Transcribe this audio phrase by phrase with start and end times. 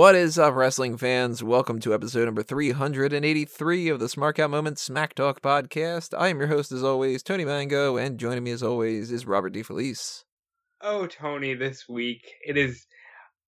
[0.00, 1.44] What is up, wrestling fans?
[1.44, 6.18] Welcome to episode number 383 of the Smark Out Moment Smack Talk podcast.
[6.18, 9.52] I am your host, as always, Tony Mango, and joining me, as always, is Robert
[9.52, 10.24] DeFelice.
[10.80, 12.86] Oh, Tony, this week it is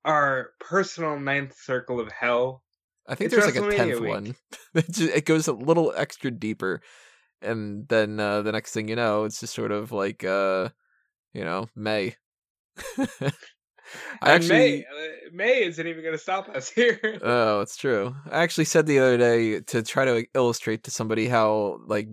[0.05, 2.63] our personal ninth circle of hell.
[3.09, 4.11] I think It's there's like a tenth week.
[4.11, 4.37] one.
[4.75, 6.83] it, just, it goes a little extra deeper,
[7.41, 10.69] and then uh, the next thing you know, it's just sort of like, uh,
[11.33, 12.17] you know, May.
[14.21, 17.19] I And actually, May, uh, May isn't even going to stop us here.
[17.23, 18.15] Oh, it's true.
[18.31, 22.09] I actually said the other day to try to illustrate to somebody how like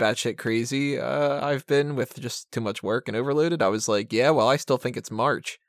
[0.00, 3.62] batshit crazy uh, I've been with just too much work and overloaded.
[3.62, 5.60] I was like, yeah, well, I still think it's March,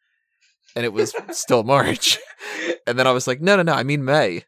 [0.75, 2.17] and it was still March.
[2.87, 4.43] And then I was like, no, no, no, I mean May.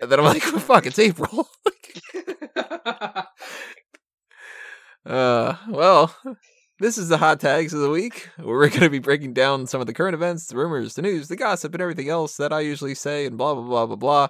[0.00, 1.48] And then I'm like, well, fuck, it's April.
[5.04, 6.14] uh, well,
[6.80, 9.66] this is the hot tags of the week, where we're going to be breaking down
[9.66, 12.52] some of the current events, the rumors, the news, the gossip, and everything else that
[12.52, 14.28] I usually say, and blah blah blah blah blah.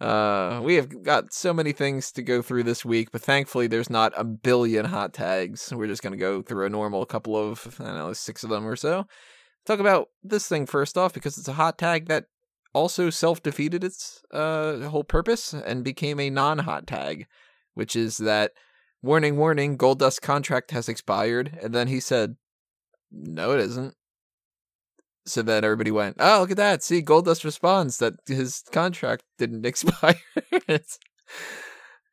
[0.00, 3.90] Uh, we have got so many things to go through this week, but thankfully there's
[3.90, 5.72] not a billion hot tags.
[5.72, 8.50] We're just going to go through a normal couple of, I don't know, six of
[8.50, 9.06] them or so.
[9.66, 12.26] Talk about this thing first off because it's a hot tag that
[12.74, 17.26] also self-defeated its uh whole purpose and became a non-hot tag,
[17.74, 18.50] which is that
[19.04, 22.36] warning warning Goldust contract has expired and then he said
[23.12, 23.94] no it isn't.
[25.26, 26.82] So then everybody went, "Oh, look at that.
[26.82, 30.20] See, Goldust responds that his contract didn't expire."
[30.68, 30.98] it's,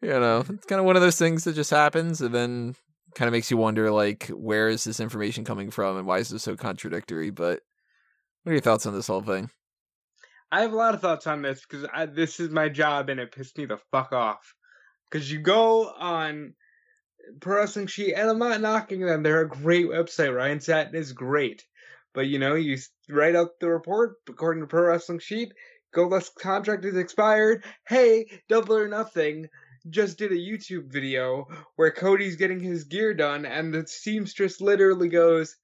[0.02, 2.76] you know, it's kind of one of those things that just happens and then
[3.16, 6.30] kind of makes you wonder like where is this information coming from and why is
[6.30, 7.62] this so contradictory, but
[8.44, 9.50] what are your thoughts on this whole thing?
[10.52, 13.32] I have a lot of thoughts on this because this is my job and it
[13.32, 14.54] pissed me the fuck off.
[15.10, 16.54] Because you go on
[17.40, 19.24] Pro Wrestling Sheet, and I'm not knocking them.
[19.24, 20.36] They're a great website.
[20.36, 21.66] Ryan Satin is great.
[22.14, 22.78] But you know, you
[23.10, 25.54] write out the report according to Pro Wrestling Sheet.
[25.96, 27.64] Goldust contract is expired.
[27.88, 29.50] Hey, double or nothing.
[29.90, 35.10] Just did a YouTube video where Cody's getting his gear done, and the seamstress literally
[35.10, 35.58] goes,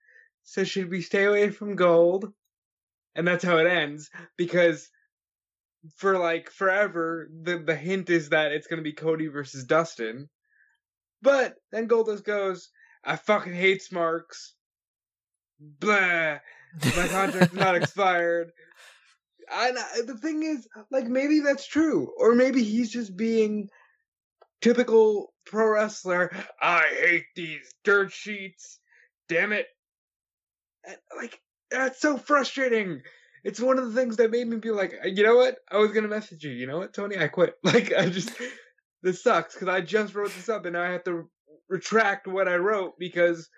[0.44, 2.34] "So should we stay away from gold?"
[3.16, 4.89] And that's how it ends because
[5.95, 10.29] for like forever, the the hint is that it's gonna be Cody versus Dustin.
[11.22, 12.69] But then Goldust goes,
[13.03, 14.53] "I fucking hate Smarks."
[15.59, 16.38] Blah.
[16.83, 18.51] My contract's not expired.
[19.51, 23.69] And I, the thing is, like, maybe that's true, or maybe he's just being
[24.61, 26.31] typical pro wrestler.
[26.61, 28.79] I hate these dirt sheets.
[29.29, 29.67] Damn it!
[30.85, 31.39] And, like,
[31.72, 33.01] that's so frustrating.
[33.44, 35.57] It's one of the things that made me be like, you know what?
[35.72, 36.51] I was gonna message you.
[36.51, 37.17] You know what, Tony?
[37.17, 37.56] I quit.
[37.63, 38.31] Like, I just
[39.03, 41.30] this sucks because I just wrote this up and now I have to
[41.69, 43.50] retract what I wrote because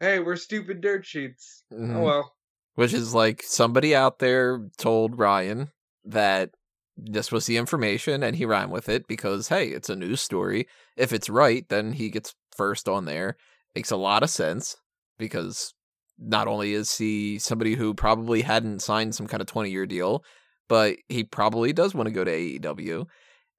[0.00, 1.62] hey, we're stupid dirt sheets.
[1.72, 1.96] Mhm.
[1.96, 2.32] Oh well.
[2.74, 5.70] Which is like somebody out there told Ryan
[6.04, 6.50] that
[6.96, 10.66] this was the information and he ran with it because hey, it's a news story.
[10.96, 13.36] If it's right, then he gets first on there.
[13.74, 14.76] Makes a lot of sense
[15.18, 15.72] because
[16.18, 20.22] not only is he somebody who probably hadn't signed some kind of 20 year deal,
[20.68, 23.06] but he probably does want to go to AEW.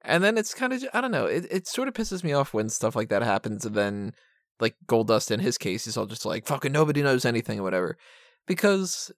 [0.03, 2.53] And then it's kind of, I don't know, it, it sort of pisses me off
[2.53, 3.65] when stuff like that happens.
[3.65, 4.13] And then,
[4.59, 7.97] like Goldust in his case, he's all just like, fucking nobody knows anything or whatever.
[8.45, 9.11] Because,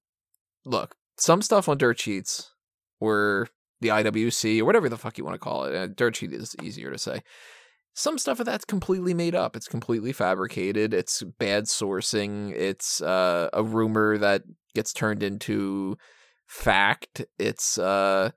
[0.63, 2.51] look, some stuff on dirt sheets
[3.00, 3.47] or
[3.81, 6.56] the IWC or whatever the fuck you want to call it, uh, dirt sheet is
[6.62, 7.22] easier to say.
[7.94, 9.56] Some stuff of that's completely made up.
[9.56, 10.94] It's completely fabricated.
[10.94, 12.52] It's bad sourcing.
[12.53, 15.97] It's uh, a rumor that gets turned into
[16.46, 17.25] fact.
[17.40, 18.31] It's uh,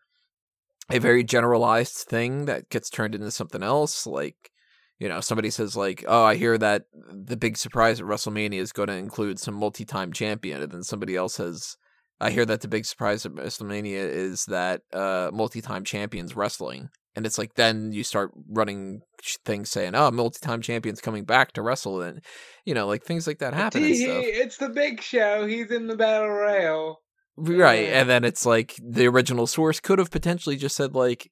[0.90, 4.06] a very generalized thing that gets turned into something else.
[4.06, 4.50] Like,
[4.98, 8.72] you know, somebody says like, "Oh, I hear that the big surprise at WrestleMania is
[8.72, 11.76] going to include some multi-time champion," and then somebody else says,
[12.20, 17.26] "I hear that the big surprise at WrestleMania is that uh, multi-time champions wrestling." And
[17.26, 19.00] it's like then you start running
[19.44, 22.20] things saying, "Oh, multi-time champions coming back to wrestle," and
[22.64, 25.46] you know, like things like that happen Tee-hee, it's the big show.
[25.46, 27.02] He's in the battle royal.
[27.38, 27.88] Right.
[27.88, 31.30] And then it's like the original source could have potentially just said like,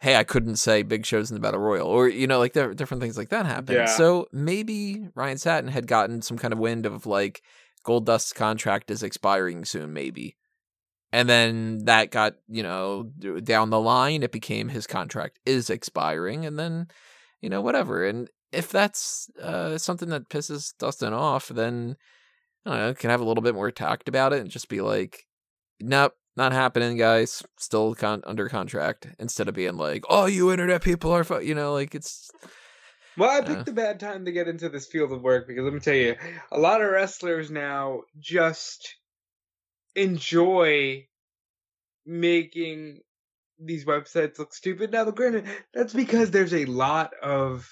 [0.00, 2.72] "Hey, I couldn't say big shows in the battle royal," or you know, like there
[2.74, 3.74] different things like that happen.
[3.74, 3.86] Yeah.
[3.86, 7.42] So maybe Ryan Satin had gotten some kind of wind of like
[7.84, 10.36] Goldust's contract is expiring soon, maybe,
[11.12, 13.04] and then that got you know
[13.42, 16.86] down the line, it became his contract is expiring, and then
[17.40, 18.06] you know whatever.
[18.06, 21.96] And if that's uh, something that pisses Dustin off, then
[22.64, 24.80] I don't know, can have a little bit more tact about it and just be
[24.80, 25.26] like,
[25.80, 27.42] nope, not happening, guys.
[27.58, 29.08] Still con- under contract.
[29.18, 32.30] Instead of being like, oh, you internet people are, fu-, you know, like it's
[33.16, 33.42] Well, I Uh.
[33.56, 35.94] picked a bad time to get into this field of work because let me tell
[35.94, 36.16] you,
[36.52, 38.94] a lot of wrestlers now just
[39.96, 41.06] enjoy
[42.06, 43.00] making
[43.58, 44.92] these websites look stupid.
[44.92, 47.68] Now, granted, that's because there's a lot of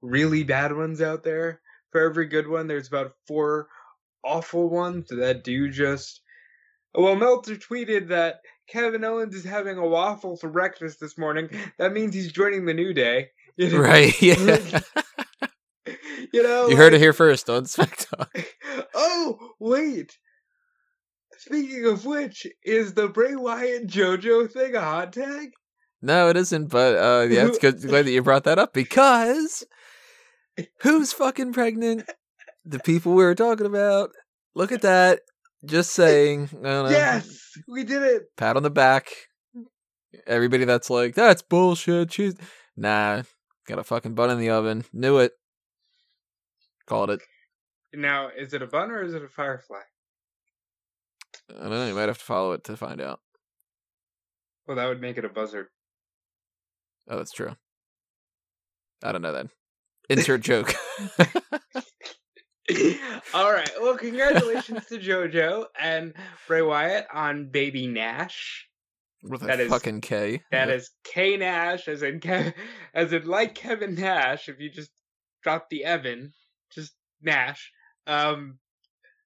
[0.00, 1.60] really bad ones out there.
[1.92, 3.68] For every good one, there's about four
[4.24, 6.22] awful ones that do just.
[6.94, 8.36] Well, Meltzer tweeted that
[8.68, 11.48] Kevin Owens is having a waffle for breakfast this morning.
[11.78, 13.28] That means he's joining the New Day.
[13.60, 13.80] You know?
[13.80, 14.14] Right.
[14.22, 14.36] Yeah.
[16.32, 18.30] you know, you heard it here first on Smack Talk.
[18.94, 20.16] oh, wait.
[21.38, 25.50] Speaking of which, is the Bray Wyatt JoJo thing a hot tag?
[26.00, 26.66] No, it isn't.
[26.70, 27.82] But uh, yeah, it's good.
[27.82, 29.64] Glad that you brought that up because
[30.82, 32.08] who's fucking pregnant?
[32.64, 34.10] The people we were talking about.
[34.54, 35.22] Look at that.
[35.64, 36.50] Just saying.
[36.52, 36.90] I don't know.
[36.90, 38.24] Yes, we did it.
[38.36, 39.10] Pat on the back.
[40.26, 42.12] Everybody that's like, that's bullshit.
[42.12, 42.34] She's
[42.76, 43.22] nah.
[43.66, 44.84] Got a fucking bun in the oven.
[44.92, 45.32] Knew it.
[46.86, 47.20] Called it.
[47.92, 49.80] Now, is it a bun or is it a firefly?
[51.50, 51.86] I don't know.
[51.86, 53.20] You might have to follow it to find out.
[54.66, 55.66] Well, that would make it a buzzard.
[57.08, 57.56] Oh, that's true.
[59.02, 59.50] I don't know then.
[60.10, 60.74] Insert joke.
[63.34, 63.70] All right.
[63.80, 66.14] Well, congratulations to JoJo and
[66.46, 68.66] Bray Wyatt on baby Nash.
[69.22, 70.42] With That is- fucking K.
[70.50, 70.74] That Yeah.
[70.74, 72.54] is K Nash, as in Kev-
[72.94, 74.48] as in like Kevin Nash.
[74.48, 74.90] If you just
[75.42, 76.32] drop the Evan,
[76.72, 76.92] just
[77.22, 77.72] Nash.
[78.06, 78.58] Um,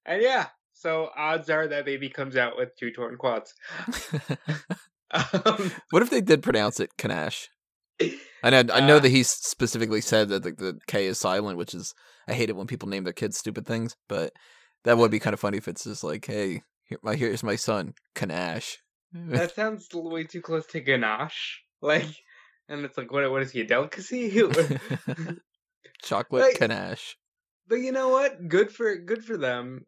[0.07, 0.47] and yeah.
[0.73, 3.55] So odds are that baby comes out with two torn quads.
[5.45, 7.49] Um, what if they did pronounce it Kanash?
[8.43, 8.65] I know.
[8.73, 11.95] I know Uh, that he specifically said that the, the K is silent, which is
[12.29, 13.97] I hate it when people name their kids stupid things.
[14.09, 14.33] But
[14.85, 17.57] that would be kind of funny if it's just like, hey, here, my here's my
[17.57, 18.77] son, Kanash.
[19.13, 21.61] that sounds way too close to ganache.
[21.83, 22.07] Like,
[22.69, 23.29] and it's like, what?
[23.31, 23.63] What is he?
[23.63, 24.31] A delicacy?
[26.03, 27.15] Chocolate Like- Kanash.
[27.69, 28.49] But you know what?
[28.49, 29.85] Good for good for them.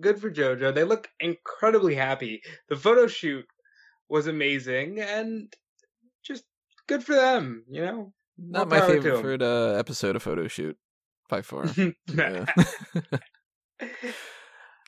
[0.00, 0.74] Good for JoJo.
[0.74, 2.42] They look incredibly happy.
[2.68, 3.44] The photo shoot
[4.08, 5.52] was amazing, and
[6.86, 7.64] good for them.
[7.68, 9.16] You know, Not more my power to 'em.
[9.16, 10.76] favorite uh, episode of photo shoot
[11.28, 11.66] by far.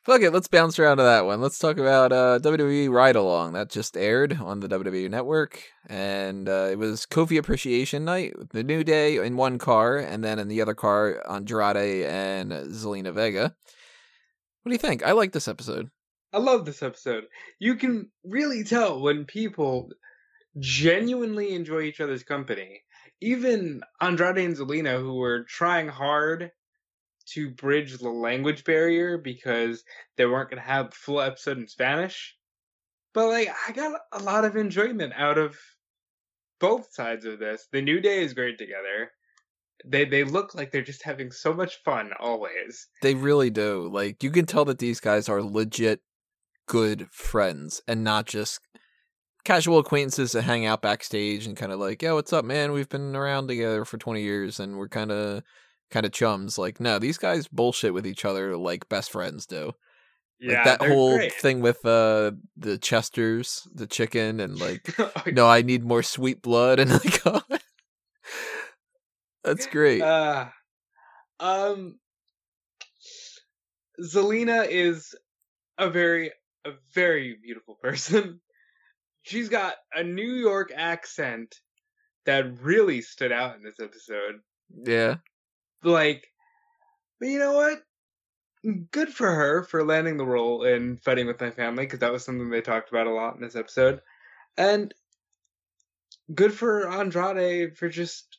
[0.04, 1.42] Fuck it, let's bounce around to that one.
[1.42, 3.52] Let's talk about uh, WWE Ride Along.
[3.52, 8.48] That just aired on the WWE Network, and uh, it was Kofi Appreciation Night with
[8.50, 13.12] the New Day in one car, and then in the other car, Andrade and Zelina
[13.12, 13.54] Vega.
[14.62, 15.04] What do you think?
[15.04, 15.90] I like this episode.
[16.32, 17.24] I love this episode.
[17.58, 19.90] You can really tell when people
[20.58, 22.82] genuinely enjoy each other's company.
[23.20, 26.52] Even Andrade and Zelina, who were trying hard
[27.32, 29.84] to bridge the language barrier because
[30.16, 32.36] they weren't going to have full episode in Spanish.
[33.12, 35.56] But, like, I got a lot of enjoyment out of
[36.60, 37.66] both sides of this.
[37.72, 39.10] The New Day is great together.
[39.84, 42.88] They they look like they're just having so much fun always.
[43.00, 43.88] They really do.
[43.92, 46.00] Like you can tell that these guys are legit
[46.66, 48.60] good friends and not just
[49.48, 52.72] casual acquaintances that hang out backstage and kind of like, "Yeah, what's up, man?
[52.72, 55.42] We've been around together for 20 years and we're kind of
[55.90, 59.72] kind of chums." Like, no, these guys bullshit with each other like best friends do.
[60.38, 61.32] Yeah, like that whole great.
[61.32, 66.42] thing with uh the Chesters, the chicken and like, Oh, "No, I need more sweet
[66.42, 67.22] blood." And like
[69.44, 70.02] That's great.
[70.02, 70.48] Uh,
[71.40, 71.98] um,
[73.98, 75.14] Zelina is
[75.78, 76.32] a very,
[76.66, 78.40] a very beautiful person.
[79.28, 81.54] She's got a New York accent
[82.24, 84.40] that really stood out in this episode.
[84.84, 85.16] yeah.
[85.82, 86.26] Like,
[87.20, 87.78] but you know what?
[88.90, 92.24] Good for her for landing the role in Fighting with My Family because that was
[92.24, 94.00] something they talked about a lot in this episode,
[94.56, 94.92] and
[96.34, 98.38] good for Andrade for just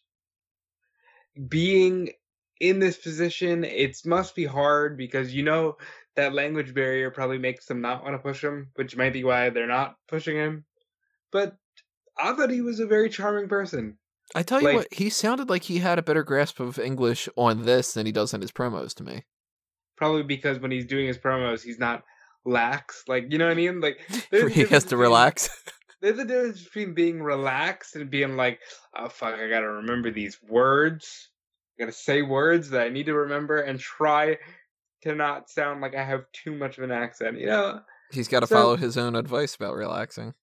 [1.47, 2.11] being
[2.59, 3.63] in this position.
[3.63, 5.77] It must be hard because you know
[6.15, 9.49] that language barrier probably makes them not want to push him, which might be why
[9.49, 10.65] they're not pushing him.
[11.31, 11.57] But
[12.17, 13.97] I thought he was a very charming person.
[14.35, 17.27] I tell you Like- what, he sounded like he had a better grasp of English
[17.35, 19.25] on this than he does in his promos to me.
[19.97, 22.03] Probably because when he's doing his promos, he's not
[22.45, 23.03] lax.
[23.07, 23.81] Like you know what I mean?
[23.81, 23.99] Like
[24.31, 25.49] he has to relax.
[26.01, 28.59] There's a difference between being relaxed and being like,
[28.95, 31.29] oh fuck, I gotta remember these words.
[31.77, 34.37] I gotta say words that I need to remember and try
[35.03, 37.39] to not sound like I have too much of an accent.
[37.39, 37.81] You know?
[38.11, 40.33] He's got to So- follow his own advice about relaxing.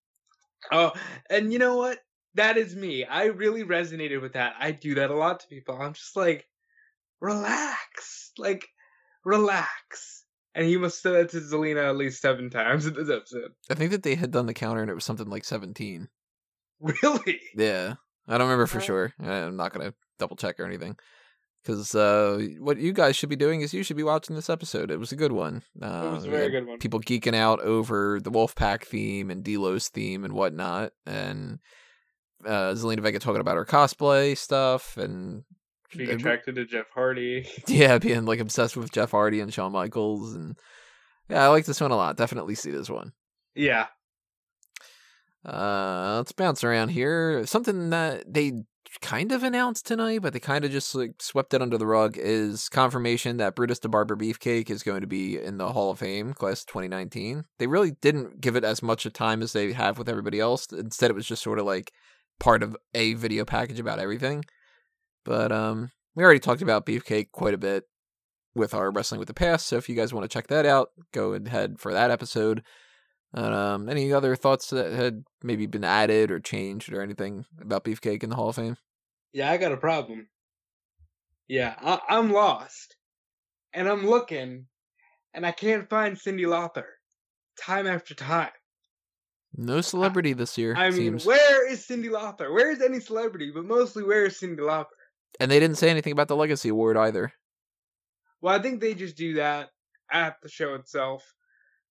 [0.72, 0.92] Oh,
[1.30, 1.98] and you know what?
[2.34, 3.04] That is me.
[3.04, 4.54] I really resonated with that.
[4.58, 5.80] I do that a lot to people.
[5.80, 6.46] I'm just like,
[7.20, 8.32] relax.
[8.38, 8.66] Like,
[9.24, 10.24] relax.
[10.54, 13.52] And he must say that to Zelina at least seven times in this episode.
[13.70, 16.08] I think that they had done the counter and it was something like 17.
[16.78, 17.40] Really?
[17.56, 17.94] Yeah.
[18.28, 19.14] I don't remember for sure.
[19.18, 20.98] I'm not going to double check or anything.
[21.66, 24.88] Because uh, what you guys should be doing is you should be watching this episode.
[24.88, 25.62] It was a good one.
[25.82, 26.78] Uh, it was a very good one.
[26.78, 31.58] People geeking out over the Wolfpac theme and Delos theme and whatnot, and
[32.44, 35.42] uh, Zelina Vega talking about her cosplay stuff and
[35.96, 37.48] Being uh, attracted to Jeff Hardy.
[37.66, 40.56] yeah, being like obsessed with Jeff Hardy and Shawn Michaels, and
[41.28, 42.16] yeah, I like this one a lot.
[42.16, 43.12] Definitely see this one.
[43.56, 43.86] Yeah.
[45.44, 47.44] Uh, let's bounce around here.
[47.44, 48.52] Something that they
[49.00, 52.16] kind of announced tonight, but they kind of just like swept it under the rug
[52.18, 55.98] is confirmation that Brutus the Barber Beefcake is going to be in the Hall of
[55.98, 57.44] Fame class 2019.
[57.58, 60.66] They really didn't give it as much of time as they have with everybody else.
[60.66, 61.92] Instead, it was just sort of like
[62.38, 64.44] part of a video package about everything.
[65.24, 67.84] But um, we already talked about Beefcake quite a bit
[68.54, 69.66] with our Wrestling with the Past.
[69.66, 72.62] So if you guys want to check that out, go ahead for that episode.
[73.34, 78.22] Um, any other thoughts that had maybe been added or changed or anything about Beefcake
[78.22, 78.76] in the Hall of Fame?
[79.36, 80.28] Yeah, I got a problem.
[81.46, 82.96] Yeah, I- I'm lost.
[83.74, 84.66] And I'm looking,
[85.34, 86.86] and I can't find Cyndi Lauper.
[87.60, 88.48] Time after time.
[89.54, 91.26] No celebrity this year, I mean, seems.
[91.26, 92.50] where is Cyndi Lauper?
[92.50, 93.50] Where is any celebrity?
[93.50, 94.86] But mostly, where is Cyndi Lauper?
[95.38, 97.30] And they didn't say anything about the Legacy Award either.
[98.40, 99.68] Well, I think they just do that
[100.10, 101.34] at the show itself.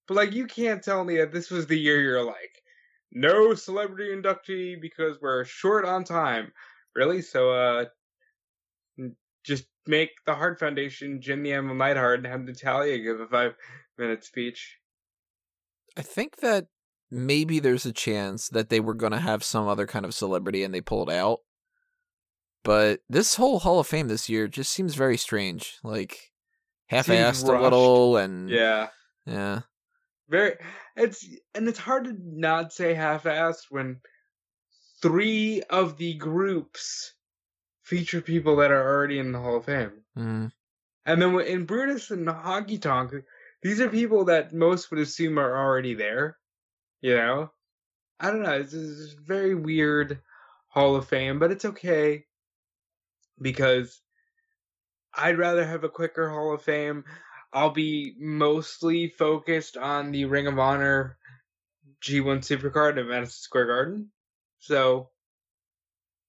[0.07, 2.63] But like, you can't tell me that this was the year you're like,
[3.11, 6.51] no celebrity inductee because we're short on time.
[6.95, 7.21] Really?
[7.21, 7.85] So, uh,
[9.43, 13.55] just make the Hart Foundation Jim the Animal Neidhart and have Natalya give a five
[13.97, 14.77] minute speech.
[15.97, 16.67] I think that
[17.11, 20.63] maybe there's a chance that they were going to have some other kind of celebrity
[20.63, 21.39] and they pulled out.
[22.63, 25.77] But this whole Hall of Fame this year just seems very strange.
[25.83, 26.31] Like
[26.87, 28.87] half-assed a little and Yeah.
[29.25, 29.61] yeah.
[30.27, 30.55] Very,
[30.95, 31.23] it's,
[31.53, 33.99] and it's hard to not say half assed when
[35.05, 37.13] three of the groups
[37.83, 39.91] feature people that are already in the Hall of Fame.
[40.17, 40.51] Mm.
[41.05, 43.11] And then in Brutus and Honky Tonk,
[43.61, 46.37] these are people that most would assume are already there.
[47.01, 47.51] You know?
[48.19, 48.53] I don't know.
[48.53, 50.21] It's, a very weird
[50.69, 52.25] Hall of Fame, but it's okay
[53.39, 54.01] because
[55.13, 57.03] I'd rather have a quicker Hall of Fame.
[57.53, 61.15] I'll be mostly focused on the Ring of Honor
[62.01, 64.11] G1 Supercard at Madison Square Garden.
[64.65, 65.09] So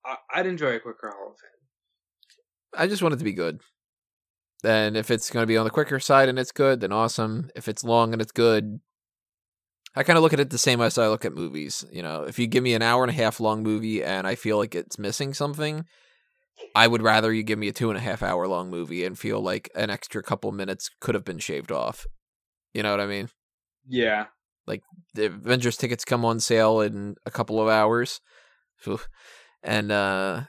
[0.04, 1.50] I- I'd enjoy a quicker Hall of Fame.
[2.76, 3.62] I just want it to be good.
[4.62, 7.50] And if it's going to be on the quicker side and it's good, then awesome.
[7.56, 8.80] If it's long and it's good,
[9.94, 11.82] I kind of look at it the same as I look at movies.
[11.90, 14.34] You know, if you give me an hour and a half long movie and I
[14.34, 15.86] feel like it's missing something,
[16.74, 19.18] I would rather you give me a two and a half hour long movie and
[19.18, 22.06] feel like an extra couple minutes could have been shaved off.
[22.74, 23.30] You know what I mean?
[23.86, 24.26] Yeah.
[25.16, 28.20] The Avengers tickets come on sale in a couple of hours,
[29.62, 30.42] and uh,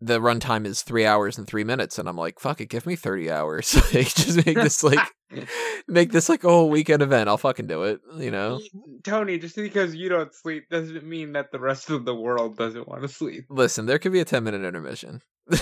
[0.00, 2.96] the runtime is three hours and three minutes, and I'm like, fuck it, give me
[2.96, 3.70] thirty hours.
[3.92, 4.98] just make this like
[5.88, 7.28] make this like a whole weekend event.
[7.28, 8.00] I'll fucking do it.
[8.16, 8.60] You know.
[9.04, 12.88] Tony, just because you don't sleep doesn't mean that the rest of the world doesn't
[12.88, 13.44] want to sleep.
[13.50, 15.20] Listen, there could be a ten minute intermission.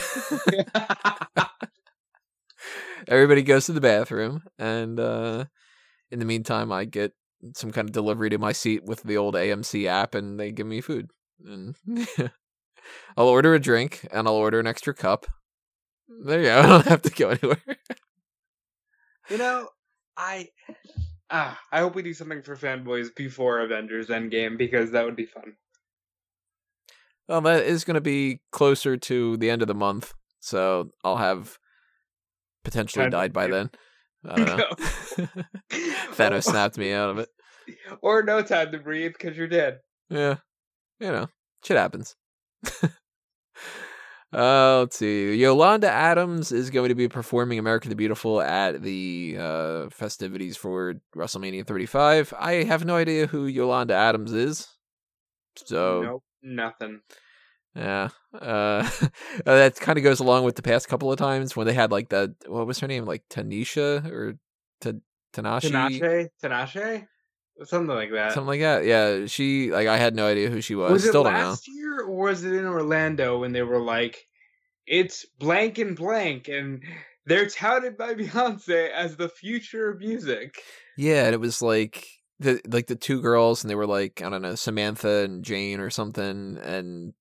[3.06, 5.44] Everybody goes to the bathroom, and uh,
[6.10, 7.12] in the meantime, I get
[7.54, 10.66] some kind of delivery to my seat with the old AMC app, and they give
[10.66, 11.10] me food.
[11.44, 11.76] And
[13.16, 15.26] I'll order a drink, and I'll order an extra cup.
[16.24, 16.58] There you go.
[16.60, 17.62] I don't have to go anywhere.
[19.28, 19.68] you know,
[20.16, 20.48] I
[21.30, 25.26] ah, I hope we do something for fanboys before Avengers Endgame because that would be
[25.26, 25.54] fun.
[27.28, 31.16] well, that is going to be closer to the end of the month, so I'll
[31.16, 31.58] have
[32.64, 33.70] potentially died by then.
[34.26, 35.26] I don't know.
[36.12, 37.28] Thanos snapped me out of it.
[38.02, 39.78] or no time to breathe because you're dead.
[40.10, 40.36] Yeah.
[41.00, 41.28] You know,
[41.64, 42.14] shit happens.
[44.32, 45.34] uh, let's see.
[45.34, 50.94] Yolanda Adams is going to be performing America the Beautiful at the uh, festivities for
[51.16, 52.32] WrestleMania 35.
[52.38, 54.68] I have no idea who Yolanda Adams is.
[55.56, 57.00] So, nope, nothing.
[57.74, 58.08] Yeah.
[58.32, 58.88] Uh,
[59.44, 62.08] that kind of goes along with the past couple of times when they had like
[62.08, 63.04] the, what was her name?
[63.04, 64.38] Like Tanisha or
[64.80, 64.92] Ta
[65.32, 65.70] Tanashi?
[65.70, 67.06] Tanache, Tanache,
[67.64, 68.32] something like that.
[68.32, 68.84] Something like that.
[68.84, 69.26] Yeah.
[69.26, 70.92] She, like, I had no idea who she was.
[70.92, 71.48] was it Still don't know.
[71.50, 74.26] last year or was it in Orlando when they were like,
[74.86, 76.82] it's blank and blank, and
[77.26, 80.56] they're touted by Beyonce as the future of music.
[80.96, 82.06] Yeah, and it was like
[82.38, 85.80] the like the two girls, and they were like I don't know Samantha and Jane
[85.80, 87.14] or something, and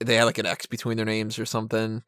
[0.00, 2.02] they had like an X between their names or something.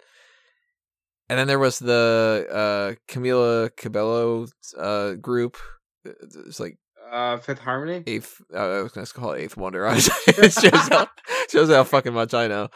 [1.29, 4.47] And then there was the uh Camila Cabello
[4.79, 5.57] uh group.
[6.05, 6.79] It's like
[7.11, 8.03] Uh, Fifth Harmony.
[8.07, 8.41] eighth.
[8.53, 9.87] Uh, I was gonna call it Eighth Wonder.
[9.87, 10.01] it
[10.53, 11.09] shows how
[11.51, 12.69] shows how fucking much I know.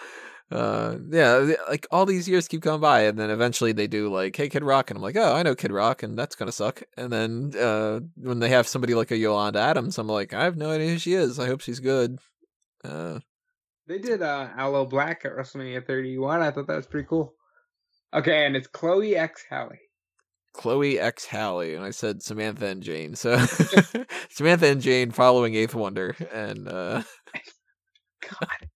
[0.52, 4.36] uh, yeah, like all these years keep going by, and then eventually they do like,
[4.36, 6.82] "Hey, Kid Rock," and I'm like, "Oh, I know Kid Rock," and that's gonna suck.
[6.96, 10.56] And then uh, when they have somebody like a Yolanda Adams, I'm like, I have
[10.56, 11.38] no idea who she is.
[11.40, 12.18] I hope she's good.
[12.84, 13.18] Uh,
[13.88, 16.40] They did uh, Aloe Blacc at WrestleMania 31.
[16.42, 17.34] I thought that was pretty cool.
[18.12, 19.78] Okay, and it's Chloe x Halle.
[20.54, 23.14] Chloe x Halle, and I said Samantha and Jane.
[23.14, 23.38] So
[24.30, 27.02] Samantha and Jane following Eighth Wonder, and uh,
[28.22, 28.68] God,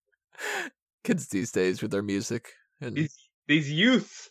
[1.03, 2.49] kids these days with their music
[2.79, 4.29] and these these youths.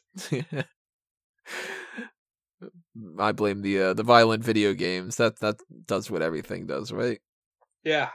[3.19, 5.17] I blame the uh, the violent video games.
[5.17, 5.57] That that
[5.87, 7.21] does what everything does, right?
[7.85, 8.11] Yeah,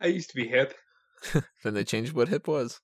[0.00, 0.74] I used to be hip.
[1.64, 2.80] Then they changed what hip was.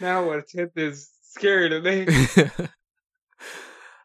[0.00, 2.06] Now what hip is scary to me.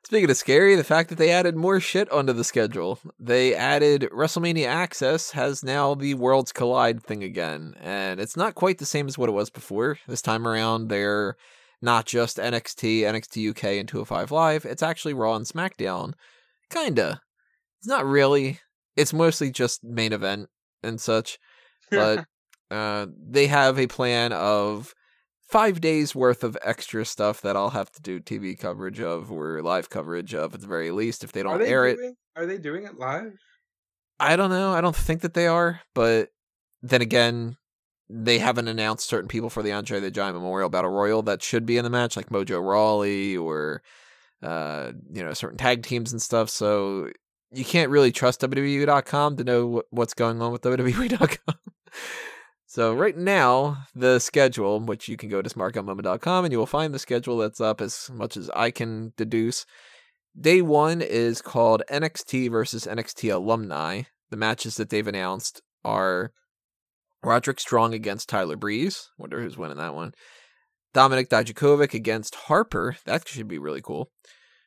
[0.05, 2.99] Speaking of scary, the fact that they added more shit onto the schedule.
[3.19, 8.79] They added WrestleMania Access has now the Worlds Collide thing again, and it's not quite
[8.79, 9.99] the same as what it was before.
[10.07, 11.37] This time around, they're
[11.79, 14.65] not just NXT, NXT UK, and 205 Live.
[14.65, 16.13] It's actually Raw and SmackDown.
[16.71, 17.21] Kinda.
[17.79, 18.59] It's not really.
[18.95, 20.49] It's mostly just main event
[20.81, 21.37] and such.
[21.91, 22.25] But
[22.71, 24.93] uh, they have a plan of
[25.49, 29.61] five days worth of extra stuff that I'll have to do TV coverage of or
[29.61, 31.97] live coverage of at the very least if they don't they air it.
[32.35, 33.33] Are they doing it live?
[34.19, 34.73] I don't know.
[34.73, 36.29] I don't think that they are, but
[36.81, 37.57] then again,
[38.09, 41.65] they haven't announced certain people for the Andre the Giant Memorial Battle Royal that should
[41.65, 43.81] be in the match, like Mojo Rawley or
[44.41, 46.49] uh, you know, certain tag teams and stuff.
[46.49, 47.09] So
[47.51, 51.55] you can't really trust WWE.com to know what's going on with WWE.com.
[52.69, 56.93] so right now, the schedule, which you can go to smarkoutmoment.com and you will find
[56.93, 59.65] the schedule that's up as much as I can deduce.
[60.39, 64.03] Day one is called NXT versus NXT alumni.
[64.29, 66.31] The matches that they've announced are
[67.23, 69.09] Roderick Strong against Tyler Breeze.
[69.17, 70.13] Wonder who's winning that one.
[70.93, 72.97] Dominic Dijakovic against Harper.
[73.05, 74.11] That should be really cool.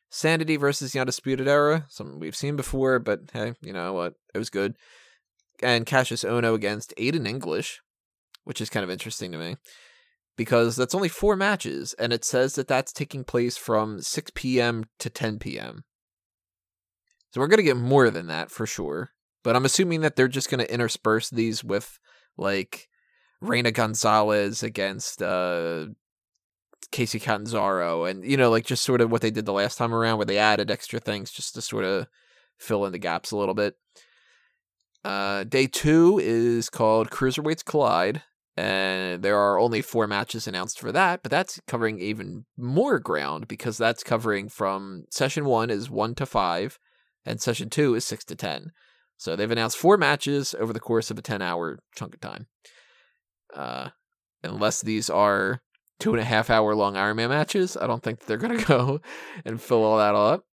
[0.09, 1.85] Sanity versus the Undisputed Era.
[1.87, 4.15] Something we've seen before, but hey, you know what?
[4.33, 4.75] It was good.
[5.61, 7.79] And Kassius Ohno against Aiden English,
[8.43, 9.55] which is kind of interesting to me
[10.35, 14.85] because that's only four matches, and it says that that's taking place from 6 p.m.
[14.99, 15.83] to 10 p.m.
[17.31, 19.11] So we're going to get more than that for sure.
[19.43, 21.99] But I'm assuming that they're just going to intersperse these with
[22.37, 22.87] like
[23.41, 25.87] Reina Gonzalez against uh,
[26.91, 29.93] Kacy Catanzaro, and you know, like just sort of what they did the last time
[29.93, 32.07] around, where they added extra things just to sort of
[32.57, 33.75] fill in the gaps a little bit.
[35.03, 38.21] Uh, day two is called Cruiserweights Collide,
[38.55, 43.47] and there are only four matches announced for that, but that's covering even more ground
[43.47, 46.77] because that's covering from session one is one to five,
[47.25, 48.71] and session two is six to ten.
[49.17, 52.47] So they've announced four matches over the course of a ten hour chunk of time.
[53.55, 53.89] Uh,
[54.43, 55.61] unless these are
[55.99, 59.01] two and a half hour long Iron Man matches, I don't think they're gonna go
[59.45, 60.45] and fill all that all up.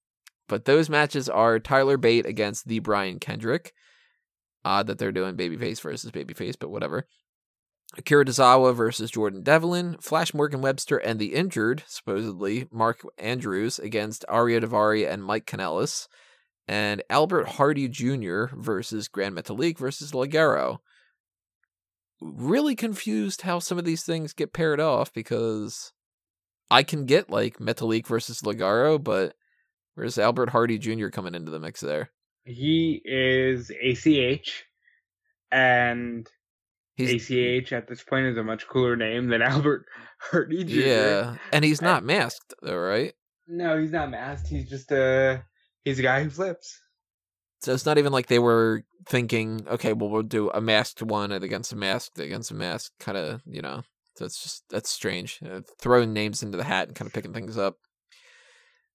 [0.49, 3.73] But those matches are Tyler Bate against the Brian Kendrick.
[4.65, 7.07] Odd that they're doing babyface versus babyface, but whatever.
[7.99, 14.25] Akira Tozawa versus Jordan Devlin, Flash Morgan Webster and the injured, supposedly, Mark Andrews against
[14.29, 16.07] Ariya Daivari and Mike Kanellis,
[16.69, 18.45] and Albert Hardy Jr.
[18.55, 20.79] versus Grand Metalik versus Ligero.
[22.21, 25.93] Really confused how some of these things get paired off because
[26.71, 29.35] I can get like Metalik versus Ligero, but
[29.95, 31.09] where's Albert Hardy Jr.
[31.09, 32.11] coming into the mix there?
[32.45, 34.65] He is ACH,
[35.51, 36.29] and
[37.09, 39.87] He's ACH at this point is a much cooler name than Albert
[40.19, 40.81] Hardy Jr.
[40.81, 43.15] yeah, and he's not masked though, right?
[43.49, 44.49] No, he's not masked.
[44.49, 45.43] He's just a
[45.85, 46.81] he's a guy who flips.
[47.61, 51.31] So it's not even like they were thinking, okay, well, we'll do a masked one
[51.31, 53.83] against a masked against a mask, kind of, you know.
[54.17, 55.41] So it's just that's strange.
[55.45, 57.77] Uh, throwing names into the hat and kind of picking things up.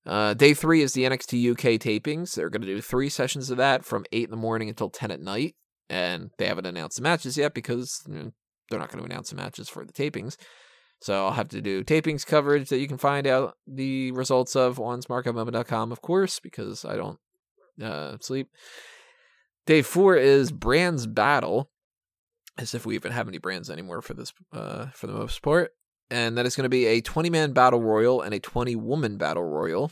[0.05, 2.35] Uh, day three is the NXT UK tapings.
[2.35, 5.11] They're going to do three sessions of that from eight in the morning until ten
[5.11, 5.55] at night,
[5.89, 8.31] and they haven't announced the matches yet because you know,
[8.69, 10.37] they're not going to announce the matches for the tapings.
[11.01, 14.79] So I'll have to do tapings coverage that you can find out the results of
[14.79, 17.19] on smarkoutmoment.com, of course, because I don't
[17.81, 18.49] uh, sleep.
[19.65, 21.69] Day four is Brands Battle,
[22.57, 25.71] as if we even have any brands anymore for this, uh, for the most part.
[26.09, 29.17] And that is going to be a 20 man battle royal and a 20 woman
[29.17, 29.91] battle royal.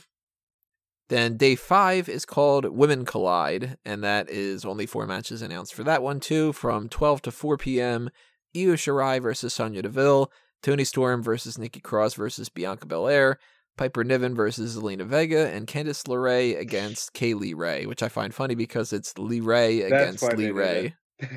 [1.08, 5.84] Then day five is called Women Collide, and that is only four matches announced for
[5.84, 8.10] that one too, from 12 to 4 p.m.
[8.56, 10.30] Io Shirai versus Sonya Deville,
[10.62, 13.38] Toni Storm versus Nikki Cross versus Bianca Belair,
[13.76, 18.34] Piper Niven versus Zelina Vega, and Candice LeRae against Kay Lee Ray, which I find
[18.34, 20.94] funny because it's Lee Ray against Lee Ray.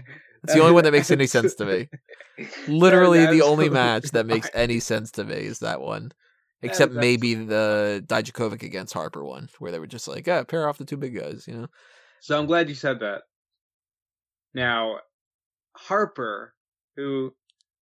[0.44, 1.90] It's the only one that makes any sense to me.
[2.68, 6.12] Literally the only match that makes any sense to me is that one.
[6.62, 10.68] Except is maybe the Dijakovic against Harper one, where they were just like, yeah, pair
[10.68, 11.68] off the two big guys, you know?
[12.20, 13.24] So I'm glad you said that.
[14.54, 14.98] Now,
[15.76, 16.56] Harper,
[16.96, 17.34] who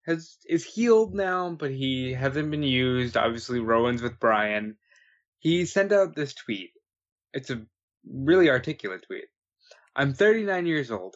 [0.06, 3.16] has is healed now, but he hasn't been used.
[3.16, 4.76] Obviously, Rowan's with Brian.
[5.40, 6.72] He sent out this tweet.
[7.34, 7.66] It's a
[8.06, 9.26] really articulate tweet.
[9.96, 11.16] I'm 39 years old.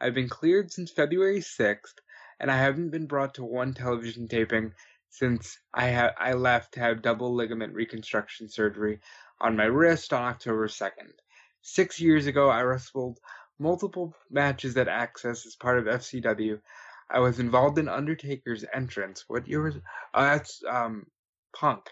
[0.00, 1.98] I've been cleared since February 6th,
[2.38, 4.72] and I haven't been brought to one television taping
[5.10, 9.00] since I ha- I left to have double ligament reconstruction surgery
[9.40, 11.12] on my wrist on October 2nd.
[11.62, 13.18] Six years ago, I wrestled
[13.58, 16.60] multiple matches at Access as part of FCW.
[17.10, 19.24] I was involved in Undertaker's entrance.
[19.26, 19.76] What year was?
[20.14, 21.06] Oh, that's um,
[21.54, 21.90] Punk.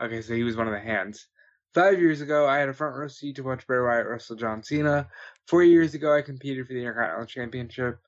[0.00, 1.26] Okay, so he was one of the hands.
[1.74, 4.62] Five years ago, I had a front row seat to watch Bray Wyatt wrestle John
[4.62, 5.08] Cena.
[5.46, 7.98] Four years ago, I competed for the Intercontinental Championship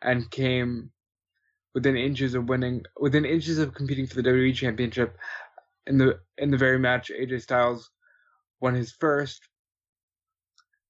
[0.00, 0.90] and came
[1.74, 5.16] within inches of winning, within inches of competing for the WWE Championship.
[5.86, 7.90] In the in the very match, AJ Styles
[8.60, 9.48] won his first,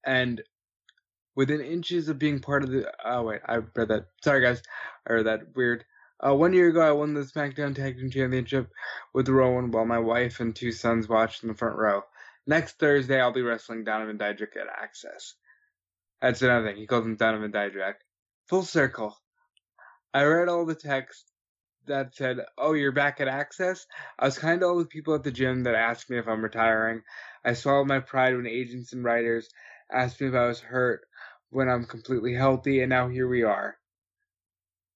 [0.05, 0.41] and
[1.35, 2.91] within inches of being part of the.
[3.03, 4.07] Oh wait, I read that.
[4.23, 4.61] Sorry guys,
[5.07, 5.85] I read that weird.
[6.23, 8.69] Uh, one year ago, I won the SmackDown Tag Team Championship
[9.11, 12.03] with Rowan while my wife and two sons watched in the front row.
[12.45, 15.35] Next Thursday, I'll be wrestling Donovan Dijak at Access.
[16.21, 16.77] That's another thing.
[16.77, 17.95] He calls him Donovan Dijak.
[18.49, 19.15] Full circle.
[20.13, 21.31] I read all the text
[21.85, 23.87] that said, "Oh, you're back at Access."
[24.19, 26.43] I was kind to all the people at the gym that asked me if I'm
[26.43, 27.03] retiring.
[27.45, 29.49] I swallowed my pride when agents and writers
[29.89, 31.07] asked me if I was hurt
[31.49, 33.77] when I'm completely healthy, and now here we are.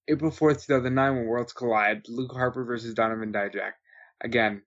[0.08, 3.74] April 4th, 2009, when Worlds Collide, Luke Harper versus Donovan Dijak.
[4.22, 4.64] Again,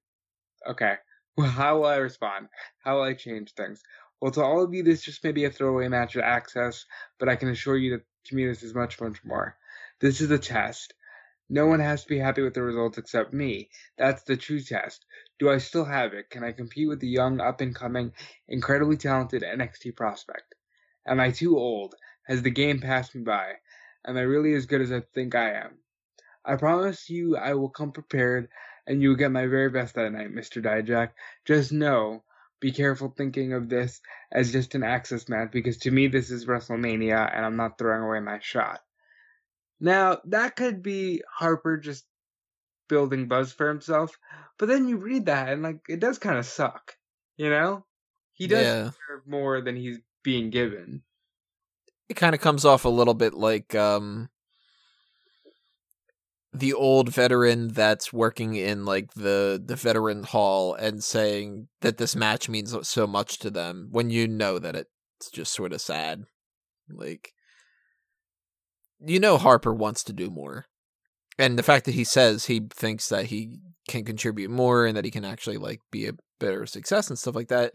[0.66, 0.96] okay.
[1.36, 2.48] Well, how will I respond?
[2.82, 3.82] How will I change things?
[4.20, 6.86] Well, to all of you, this just may be a throwaway match at Access,
[7.18, 9.56] but I can assure you that to is much, much more.
[10.00, 10.94] This is a test.
[11.50, 13.70] No one has to be happy with the results except me.
[13.96, 15.04] That's the true test.
[15.38, 16.30] Do I still have it?
[16.30, 18.12] Can I compete with the young, up and coming,
[18.46, 20.54] incredibly talented NXT prospect?
[21.06, 21.94] Am I too old?
[22.26, 23.54] Has the game passed me by?
[24.06, 25.78] Am I really as good as I think I am?
[26.44, 28.48] I promise you I will come prepared
[28.86, 30.62] and you will get my very best that night, Mr.
[30.62, 31.10] Dijak.
[31.44, 32.22] Just know,
[32.60, 36.46] be careful thinking of this as just an access match because to me this is
[36.46, 38.80] WrestleMania and I'm not throwing away my shot.
[39.80, 42.06] Now, that could be Harper just
[42.88, 44.18] building buzz for himself,
[44.58, 46.98] but then you read that and like it does kind of suck,
[47.36, 47.86] you know?
[48.34, 48.84] He does Yeah.
[48.84, 51.04] deserve more than he's being given.
[52.08, 54.30] It kind of comes off a little bit like um
[56.52, 62.16] the old veteran that's working in like the the veteran hall and saying that this
[62.16, 66.24] match means so much to them when you know that it's just sort of sad.
[66.88, 67.34] Like
[69.04, 70.66] you know Harper wants to do more.
[71.38, 73.58] And the fact that he says he thinks that he
[73.88, 77.36] can contribute more and that he can actually like be a better success and stuff
[77.36, 77.74] like that,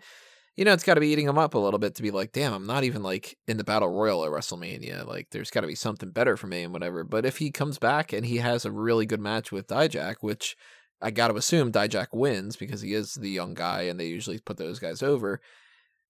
[0.55, 2.31] you know, it's got to be eating him up a little bit to be like,
[2.31, 5.07] damn, I'm not even like in the battle royal at WrestleMania.
[5.07, 7.03] Like, there's got to be something better for me and whatever.
[7.03, 10.55] But if he comes back and he has a really good match with Dijak, which
[11.01, 14.39] I got to assume Dijak wins because he is the young guy and they usually
[14.39, 15.41] put those guys over,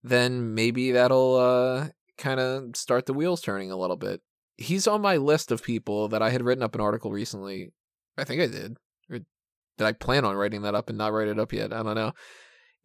[0.03, 4.21] then maybe that'll uh, kind of start the wheels turning a little bit.
[4.57, 7.71] He's on my list of people that I had written up an article recently.
[8.17, 8.77] I think I did.
[9.09, 11.73] Or did I plan on writing that up and not write it up yet?
[11.73, 12.13] I don't know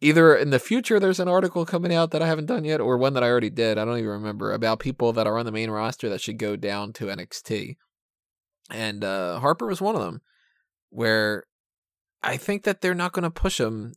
[0.01, 2.97] either in the future there's an article coming out that I haven't done yet, or
[2.97, 3.77] one that I already did.
[3.77, 6.55] I don't even remember about people that are on the main roster that should go
[6.55, 7.75] down to NXT.
[8.71, 10.21] And uh, Harper was one of them,
[10.89, 11.45] where
[12.21, 13.93] I think that they're not going to push him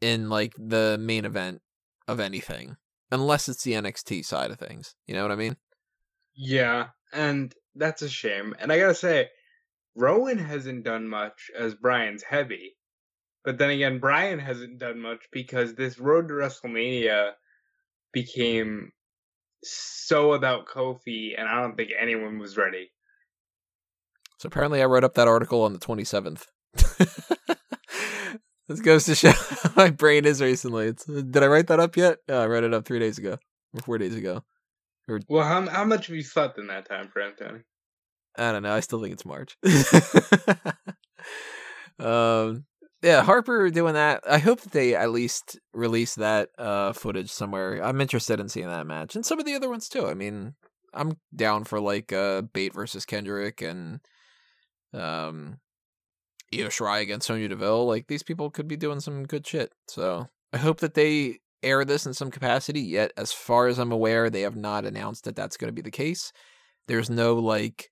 [0.00, 1.62] in like the main event
[2.08, 2.76] of anything,
[3.10, 4.94] unless it's the NXT side of things.
[5.06, 5.56] You know what I mean?
[6.34, 8.54] Yeah, and that's a shame.
[8.58, 9.28] And I gotta say,
[9.94, 12.76] Rowan hasn't done much as Brian's heavy.
[13.44, 17.32] But then again, Brian hasn't done much because this road to WrestleMania
[18.12, 18.92] became
[19.64, 22.90] so about Kofi, and I don't think anyone was ready.
[24.38, 26.46] So apparently, I wrote up that article on the 27th.
[28.68, 29.30] this goes to show
[29.62, 30.86] how my brain is recently.
[30.86, 32.18] It's, did I write that up yet?
[32.28, 33.38] No, I wrote it up three days ago
[33.74, 34.42] or four days ago.
[35.28, 37.60] Well, how how much have you slept in that time, for Tony?
[38.36, 38.74] I don't know.
[38.74, 39.56] I still think it's March.
[41.98, 42.64] um,
[43.02, 44.22] yeah, Harper doing that.
[44.28, 47.84] I hope that they at least release that uh, footage somewhere.
[47.84, 50.06] I'm interested in seeing that match and some of the other ones too.
[50.06, 50.54] I mean,
[50.94, 54.00] I'm down for like uh, Bate versus Kendrick and
[54.94, 55.58] um,
[56.54, 57.86] Io Shirai against Sonya Deville.
[57.86, 59.72] Like these people could be doing some good shit.
[59.88, 62.80] So I hope that they air this in some capacity.
[62.80, 65.82] Yet, as far as I'm aware, they have not announced that that's going to be
[65.82, 66.32] the case.
[66.88, 67.90] There's no like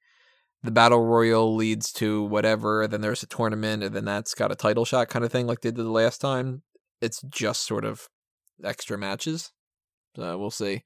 [0.63, 4.57] the battle royal leads to whatever, then there's a tournament, and then that's got a
[4.57, 6.63] title shot kind of thing, like they did the last time.
[7.01, 8.09] It's just sort of
[8.63, 9.53] extra matches.
[10.17, 10.83] So we'll see.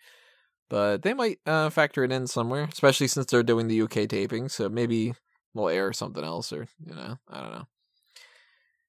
[0.70, 4.48] But they might uh, factor it in somewhere, especially since they're doing the UK taping.
[4.48, 5.14] So maybe
[5.54, 7.66] we'll air something else, or you know, I don't know.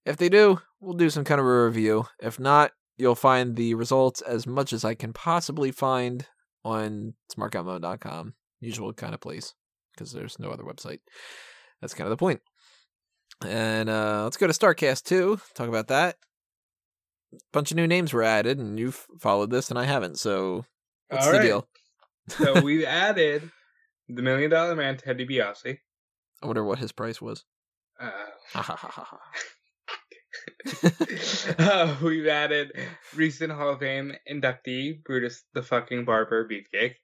[0.05, 2.05] If they do, we'll do some kind of a review.
[2.21, 6.25] If not, you'll find the results as much as I can possibly find
[6.63, 9.53] on smartgutmo.com, usual kind of place,
[9.93, 10.99] because there's no other website.
[11.81, 12.41] That's kind of the point.
[13.45, 16.15] And uh, let's go to StarCast 2, talk about that.
[17.33, 20.17] A bunch of new names were added, and you've followed this, and I haven't.
[20.17, 20.65] So,
[21.09, 21.45] what's All the right.
[21.45, 21.67] deal?
[22.29, 23.51] so we've added
[24.07, 25.79] the Million Dollar Man, Teddy DiBiase.
[26.41, 27.43] I wonder what his price was.
[27.99, 28.11] Uh,
[31.59, 32.71] uh, we've added
[33.15, 36.95] recent Hall of Fame inductee Brutus the fucking Barber Beefcake.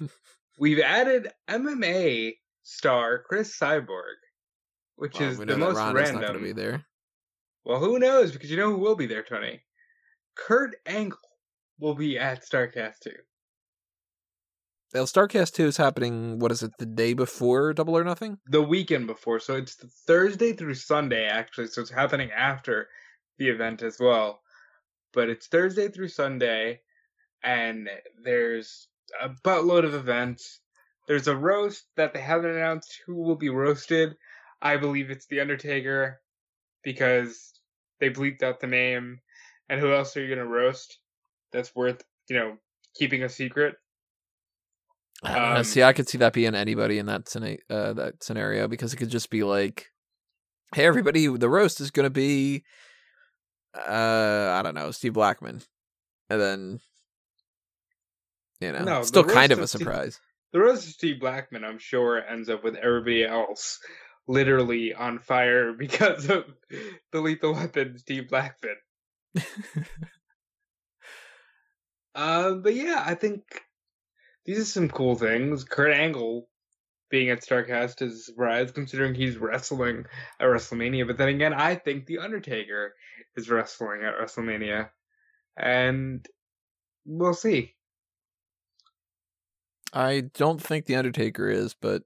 [0.58, 4.16] we've added MMA star Cris Cyborg,
[4.96, 6.34] which Well, is the most Ronda's not random.
[6.34, 6.84] to be there.
[7.64, 8.32] Well, who knows?
[8.32, 9.60] Because you know who will be there, Tony.
[10.36, 11.18] Kurt Angle
[11.80, 13.10] will be at Starcast 2.
[15.04, 18.38] StarCast 2 is happening, what is it, the day before Double or Nothing?
[18.46, 19.74] The weekend before, so it's
[20.06, 22.88] Thursday through Sunday actually, so it's happening after
[23.38, 24.40] the event as well.
[25.12, 26.80] But it's Thursday through Sunday,
[27.42, 27.88] and
[28.22, 28.88] there's
[29.20, 30.60] a buttload of events.
[31.06, 34.16] There's a roast that they haven't announced who will be roasted.
[34.60, 36.20] I believe it's The Undertaker
[36.82, 37.52] because
[38.00, 39.20] they bleeped out the name.
[39.68, 40.98] And who else are you going to roast
[41.52, 42.56] that's worth, you know,
[42.94, 43.76] keeping a secret?
[45.22, 45.56] I.
[45.58, 48.92] Um, see, I could see that being anybody in that scena- uh, that scenario because
[48.92, 49.86] it could just be like,
[50.74, 52.64] "Hey, everybody, the roast is going to be,
[53.74, 55.62] uh, I don't know, Steve Blackman,"
[56.28, 56.80] and then,
[58.60, 60.20] you know, No, still kind roast of a of Steve- surprise.
[60.52, 63.78] The roast of Steve Blackman, I'm sure, ends up with everybody else
[64.28, 66.44] literally on fire because of
[67.12, 68.76] the lethal weapon, Steve Blackman.
[72.14, 73.42] Um, but yeah, I think
[74.46, 75.64] these are some cool things.
[75.64, 76.48] Kurt Angle
[77.10, 80.04] being at Starcast is a surprise considering he's wrestling
[80.40, 81.06] at WrestleMania.
[81.06, 82.94] But then again, I think The Undertaker
[83.36, 84.88] is wrestling at WrestleMania.
[85.56, 86.26] And
[87.04, 87.74] we'll see.
[89.92, 92.02] I don't think the Undertaker is, but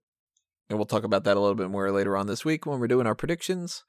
[0.68, 2.87] and we'll talk about that a little bit more later on this week when we're
[2.87, 3.85] doing our predictions.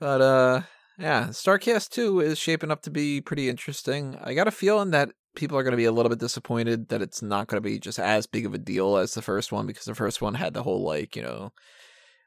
[0.00, 0.62] But uh
[0.98, 4.16] yeah, Starcast 2 is shaping up to be pretty interesting.
[4.22, 7.02] I got a feeling that people are going to be a little bit disappointed that
[7.02, 9.66] it's not going to be just as big of a deal as the first one
[9.66, 11.52] because the first one had the whole like, you know,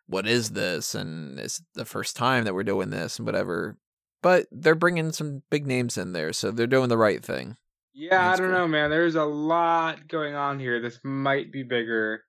[0.07, 3.77] what is this and it's the first time that we're doing this and whatever.
[4.21, 7.57] But they're bringing some big names in there, so they're doing the right thing.
[7.93, 8.57] Yeah, I don't cool.
[8.57, 8.89] know, man.
[8.89, 10.81] There's a lot going on here.
[10.81, 12.23] This might be bigger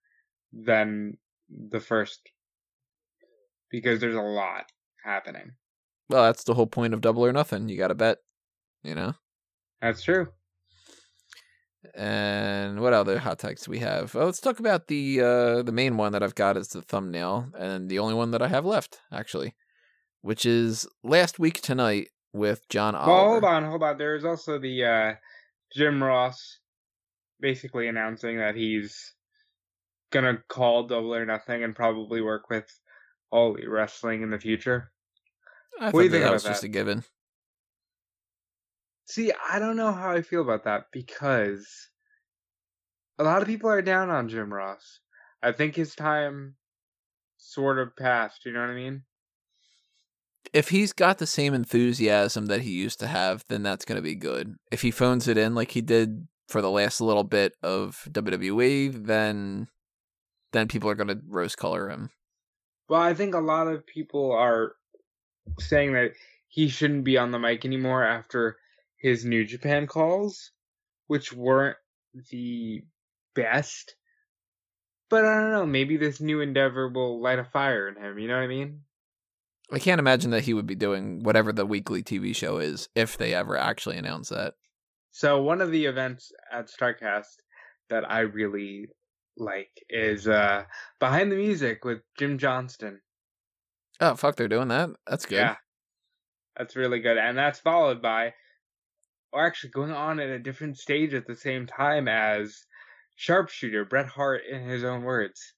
[0.53, 1.17] than
[1.49, 2.21] the first
[3.71, 4.67] because there's a lot
[5.05, 5.53] happening.
[6.09, 7.69] Well, that's the whole point of double or nothing.
[7.69, 8.19] You got to bet,
[8.83, 9.15] you know?
[9.81, 10.29] That's true.
[11.95, 14.15] And what other hot takes we have?
[14.15, 17.49] Well, let's talk about the uh the main one that I've got is the thumbnail,
[17.59, 19.55] and the only one that I have left actually,
[20.23, 23.13] which is last week tonight with John Oliver.
[23.13, 23.99] Well, hold on, hold on.
[23.99, 25.15] There's also the uh,
[25.75, 26.59] Jim Ross
[27.41, 29.15] basically announcing that he's
[30.13, 32.67] gonna call Double or Nothing and probably work with
[33.31, 34.93] All Wrestling in the future.
[35.81, 36.67] I what thought do you that, think that was just that?
[36.67, 37.05] a given.
[39.11, 41.89] See, I don't know how I feel about that because
[43.19, 45.01] a lot of people are down on Jim Ross.
[45.43, 46.55] I think his time
[47.37, 48.47] sort of passed.
[48.47, 49.03] You know what I mean?
[50.53, 54.03] If he's got the same enthusiasm that he used to have, then that's going to
[54.03, 54.55] be good.
[54.71, 59.07] If he phones it in like he did for the last little bit of WWE,
[59.07, 59.67] then
[60.53, 62.11] then people are going to rose color him.
[62.89, 64.77] Well, I think a lot of people are
[65.59, 66.13] saying that
[66.47, 68.57] he shouldn't be on the mic anymore after
[69.01, 70.53] his New Japan calls,
[71.07, 71.77] which weren't
[72.31, 72.83] the
[73.35, 73.95] best.
[75.09, 78.29] But I don't know, maybe this new endeavor will light a fire in him, you
[78.29, 78.81] know what I mean?
[79.73, 83.17] I can't imagine that he would be doing whatever the weekly TV show is if
[83.17, 84.55] they ever actually announce that.
[85.13, 87.37] So one of the events at Starcast
[87.89, 88.87] that I really
[89.37, 90.65] like is uh
[90.99, 93.01] Behind the Music with Jim Johnston.
[94.01, 94.91] Oh fuck, they're doing that.
[95.07, 95.37] That's good.
[95.37, 95.57] Yeah.
[96.57, 97.17] That's really good.
[97.17, 98.35] And that's followed by
[99.33, 102.65] or actually going on at a different stage at the same time as
[103.17, 105.55] Sharpshooter, Bret Hart in his own words.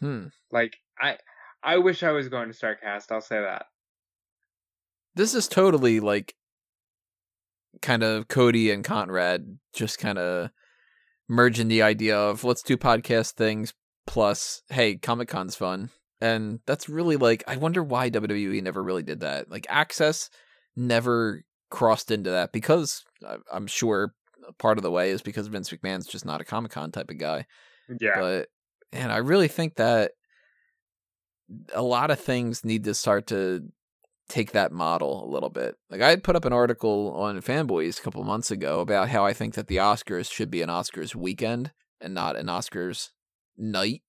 [0.00, 0.26] Hmm.
[0.50, 1.18] Like I
[1.62, 3.66] I wish I was going to Starcast, I'll say that.
[5.14, 6.34] This is totally like
[7.82, 10.50] kind of Cody and Conrad just kind of
[11.28, 13.74] merging the idea of let's do podcast things
[14.06, 15.90] plus hey, Comic Con's fun.
[16.20, 19.50] And that's really like I wonder why WWE never really did that.
[19.50, 20.30] Like Access
[20.76, 23.04] never crossed into that because
[23.52, 24.14] I'm sure
[24.58, 27.18] part of the way is because Vince McMahon's just not a Comic Con type of
[27.18, 27.46] guy.
[28.00, 28.18] Yeah.
[28.18, 28.48] But
[28.92, 30.12] and I really think that
[31.74, 33.62] a lot of things need to start to
[34.28, 35.76] take that model a little bit.
[35.90, 39.24] Like I had put up an article on Fanboys a couple months ago about how
[39.24, 43.10] I think that the Oscars should be an Oscars weekend and not an Oscars
[43.56, 44.02] night.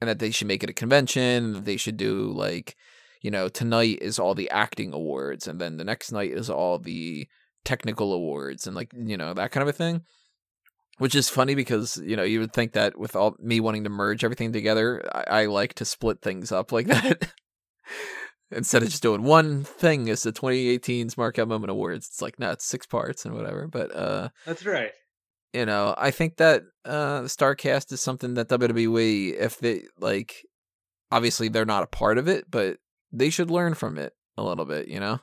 [0.00, 2.76] And that they should make it a convention, that they should do like,
[3.20, 6.78] you know, tonight is all the acting awards and then the next night is all
[6.78, 7.26] the
[7.64, 10.02] technical awards and like, you know, that kind of a thing.
[10.98, 13.90] Which is funny because, you know, you would think that with all me wanting to
[13.90, 17.32] merge everything together, I, I like to split things up like that.
[18.50, 22.50] Instead of just doing one thing as the 2018 Smart Moment Awards, it's like, no,
[22.50, 23.68] it's six parts and whatever.
[23.68, 24.90] But uh That's right
[25.52, 30.44] you know, I think that uh Starcast is something that WWE, if they like,
[31.10, 32.78] obviously they're not a part of it, but
[33.12, 35.20] they should learn from it a little bit, you know.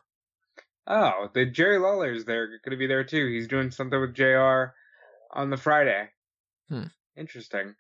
[0.88, 3.28] Oh, the Jerry Lawler's there going to be there too.
[3.28, 4.66] He's doing something with Jr.
[5.32, 6.10] on the Friday.
[6.70, 6.86] Hmm.
[7.18, 7.76] Interesting.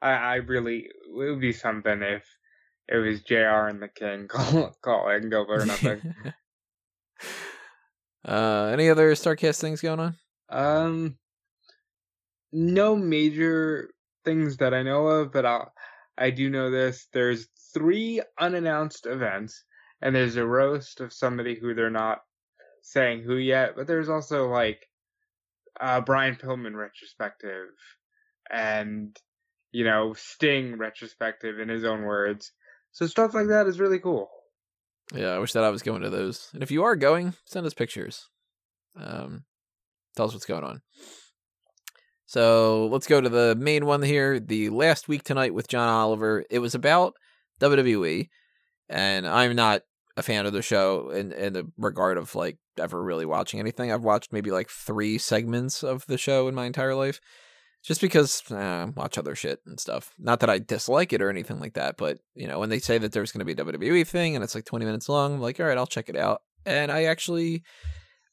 [0.00, 2.24] I, I really it would be something if
[2.88, 3.68] it was Jr.
[3.68, 6.14] and the King call, calling over nothing.
[8.24, 10.16] uh, any other Starcast things going on?
[10.48, 11.18] Um,
[12.52, 13.90] no major
[14.24, 15.64] things that I know of, but i
[16.18, 17.08] I do know this.
[17.12, 19.64] There's three unannounced events,
[20.00, 22.22] and there's a roast of somebody who they're not
[22.82, 24.88] saying who yet, but there's also like
[25.80, 27.68] a Brian Pillman retrospective
[28.50, 29.16] and
[29.72, 32.52] you know Sting retrospective in his own words.
[32.92, 34.30] So stuff like that is really cool.
[35.14, 36.50] Yeah, I wish that I was going to those.
[36.54, 38.28] And if you are going, send us pictures.
[38.98, 39.44] Um,
[40.16, 40.82] tell us what's going on.
[42.26, 44.40] So let's go to the main one here.
[44.40, 46.44] The last week tonight with John Oliver.
[46.50, 47.14] It was about
[47.60, 48.28] WWE,
[48.88, 49.82] and I'm not
[50.16, 53.92] a fan of the show in in the regard of like ever really watching anything.
[53.92, 57.20] I've watched maybe like three segments of the show in my entire life,
[57.84, 60.12] just because uh, watch other shit and stuff.
[60.18, 62.98] Not that I dislike it or anything like that, but you know when they say
[62.98, 65.40] that there's going to be a WWE thing and it's like 20 minutes long, I'm
[65.40, 66.42] like, all right, I'll check it out.
[66.64, 67.62] And I actually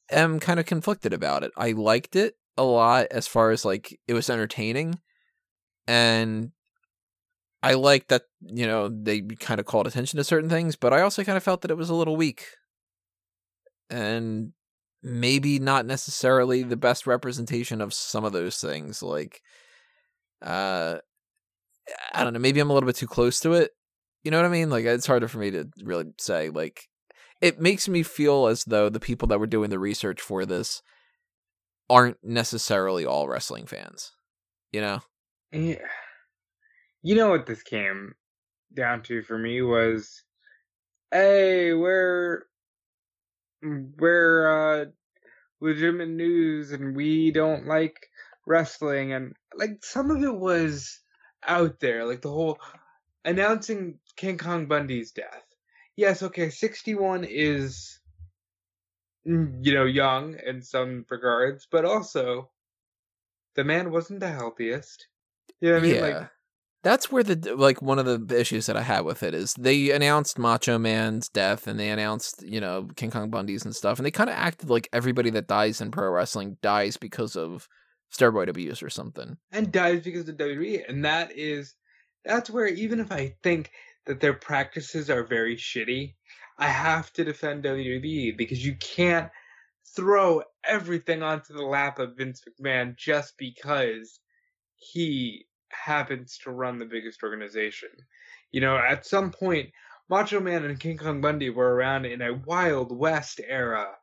[0.10, 1.52] am kind of conflicted about it.
[1.56, 5.00] I liked it a lot as far as like it was entertaining
[5.88, 6.52] and
[7.62, 11.02] I like that, you know, they kind of called attention to certain things, but I
[11.02, 12.46] also kind of felt that it was a little weak.
[13.89, 14.52] And
[15.02, 19.42] maybe not necessarily the best representation of some of those things like
[20.42, 20.98] uh
[22.13, 23.72] I don't know, maybe I'm a little bit too close to it.
[24.24, 24.70] You know what I mean?
[24.70, 26.88] Like it's harder for me to really say like
[27.42, 30.82] it makes me feel as though the people that were doing the research for this
[31.94, 34.14] aren't necessarily all wrestling fans.
[34.72, 35.00] You know?
[35.52, 35.76] Yeah.
[37.04, 38.16] You know what this came
[38.74, 40.24] down to for me was
[41.12, 42.46] hey, we're
[43.62, 44.86] we're uh
[45.62, 48.08] legitimate news and we don't like
[48.48, 51.00] wrestling and like some of it was
[51.48, 52.58] out there, like the whole
[53.24, 55.44] announcing King Kong Bundy's death.
[55.96, 58.03] Yes, okay, 61 is Mm,
[59.28, 62.50] Mm, you know, young in some regards, but also
[63.56, 65.08] the man wasn't the healthiest.
[65.62, 65.96] You know what I mean?
[65.96, 66.02] Yeah.
[66.02, 66.30] Like
[66.84, 69.92] that's where the like one of the issues that I had with it is they
[69.92, 74.06] announced Macho Man's death and they announced you know King Kong Bundy's and stuff and
[74.06, 77.70] they kind of acted like everybody that dies in pro wrestling dies because of
[78.14, 81.76] steroid abuse or something and dies because of WWE and that is
[82.26, 83.72] that's where even if I think
[84.06, 86.16] that their practices are very shitty,
[86.58, 89.30] I have to defend WWE because you can't
[89.96, 94.20] throw everything onto the lap of Vince McMahon just because
[94.76, 97.89] he happens to run the biggest organization.
[98.51, 99.72] You know, at some point,
[100.10, 103.95] Macho Man and King Kong Bundy were around in a Wild West era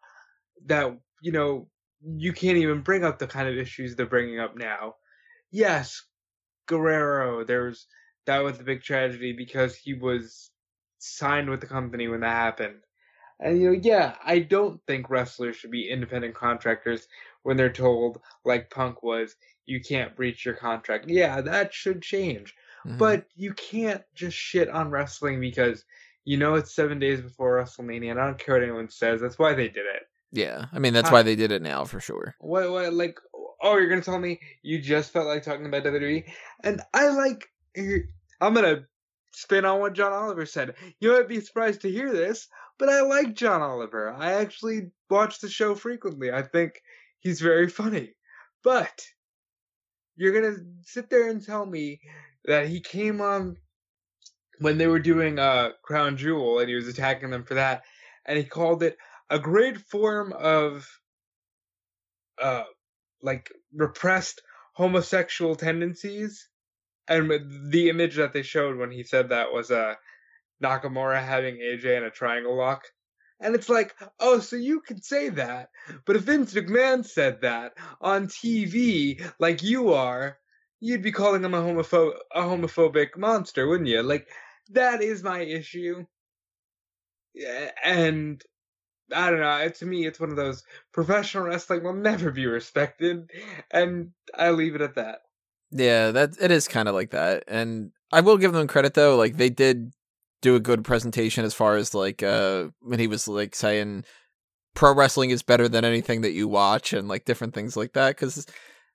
[0.67, 1.69] that, you know,
[2.03, 4.95] you can't even bring up the kind of issues they're bringing up now.
[5.51, 6.03] Yes,
[6.67, 7.87] Guerrero, there's
[8.27, 10.51] that was the big tragedy because he was
[11.01, 12.81] signed with the company when that happened.
[13.41, 17.09] And you know, yeah, I don't think wrestlers should be independent contractors
[17.43, 19.35] when they're told, like Punk was,
[19.65, 21.07] you can't breach your contract.
[21.09, 22.55] Yeah, that should change.
[22.87, 22.99] Mm-hmm.
[22.99, 25.85] But you can't just shit on wrestling because
[26.25, 29.21] you know it's seven days before WrestleMania, and I don't care what anyone says.
[29.21, 30.03] That's why they did it.
[30.33, 32.35] Yeah, I mean that's why they did it now for sure.
[32.41, 32.71] What?
[32.71, 32.93] What?
[32.93, 33.19] Like,
[33.63, 36.25] oh, you're gonna tell me you just felt like talking about WWE?
[36.63, 37.49] And I like.
[38.41, 38.87] I'm gonna
[39.33, 40.75] spin on what John Oliver said.
[41.01, 44.11] You might be surprised to hear this, but I like John Oliver.
[44.11, 46.33] I actually watch the show frequently.
[46.33, 46.83] I think
[47.21, 48.15] he's very funny.
[48.63, 49.07] But
[50.17, 52.01] you're gonna sit there and tell me
[52.45, 53.57] that he came on
[54.59, 57.83] when they were doing uh Crown Jewel and he was attacking them for that,
[58.27, 58.99] and he called it
[59.31, 60.87] a great form of
[62.41, 62.65] uh
[63.23, 64.43] like repressed
[64.75, 66.50] homosexual tendencies.
[67.11, 69.97] And the image that they showed when he said that was uh
[70.63, 72.85] Nakamura having AJ in a triangle lock.
[73.41, 75.71] And it's like, oh, so you can say that.
[76.07, 80.39] But if Vince McMahon said that on TV, like you are,
[80.81, 84.03] you'd be calling him a homopho- a homophobic monster, wouldn't you?
[84.03, 84.29] Like,
[84.71, 86.05] that is my issue.
[87.85, 88.43] And
[89.15, 89.69] I don't know.
[89.69, 93.31] To me, it's one of those professional wrestling will never be respected,
[93.71, 95.21] and I leave it at that.
[95.73, 99.17] Yeah, that it is kind of like that, and I will give them credit though.
[99.17, 99.93] Like they did
[100.41, 104.05] do a good presentation as far as like uh when he was like saying
[104.75, 108.17] pro wrestling is better than anything that you watch and like different things like that
[108.17, 108.47] because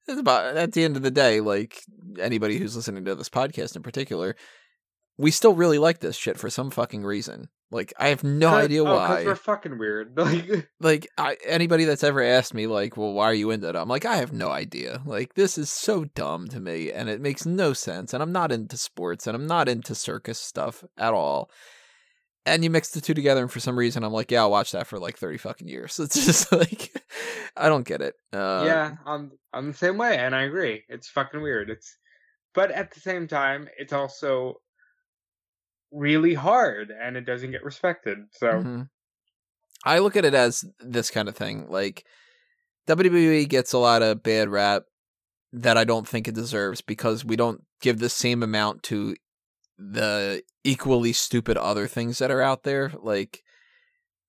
[0.07, 1.81] it's about at the end of the day like
[2.19, 4.35] anybody who's listening to this podcast in particular
[5.17, 8.83] we still really like this shit for some fucking reason like i have no idea
[8.83, 9.23] oh, why.
[9.23, 10.17] we're fucking weird.
[10.17, 13.75] Like like I, anybody that's ever asked me like well why are you into it
[13.75, 15.01] i'm like i have no idea.
[15.05, 18.51] Like this is so dumb to me and it makes no sense and i'm not
[18.51, 21.51] into sports and i'm not into circus stuff at all.
[22.47, 24.71] And you mix the two together and for some reason i'm like yeah i'll watch
[24.71, 25.99] that for like 30 fucking years.
[26.03, 26.91] It's just like
[27.57, 28.15] i don't get it.
[28.33, 30.83] Uh, yeah i'm i'm the same way and i agree.
[30.87, 31.69] It's fucking weird.
[31.69, 31.97] It's
[32.53, 34.55] but at the same time it's also
[35.91, 38.17] really hard and it doesn't get respected.
[38.31, 38.81] So mm-hmm.
[39.83, 41.67] I look at it as this kind of thing.
[41.69, 42.05] Like
[42.87, 44.83] WWE gets a lot of bad rap
[45.53, 49.15] that I don't think it deserves because we don't give the same amount to
[49.77, 53.43] the equally stupid other things that are out there, like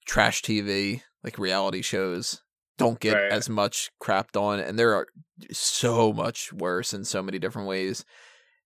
[0.06, 2.42] trash TV, like reality shows
[2.78, 3.32] don't get right.
[3.32, 5.06] as much crapped on and there are
[5.50, 8.04] so much worse in so many different ways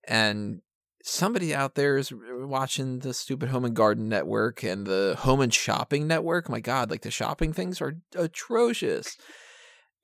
[0.06, 0.60] and
[1.02, 5.40] somebody out there is uh, watching the stupid home and garden network and the home
[5.40, 6.48] and shopping network.
[6.48, 9.16] My God, like the shopping things are atrocious.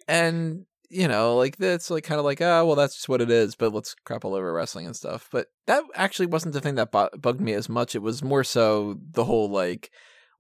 [0.09, 3.30] And you know, like that's like kind of like, oh, well, that's just what it
[3.30, 3.55] is.
[3.57, 5.28] But let's crap all over wrestling and stuff.
[5.30, 7.94] But that actually wasn't the thing that bugged me as much.
[7.94, 9.90] It was more so the whole like,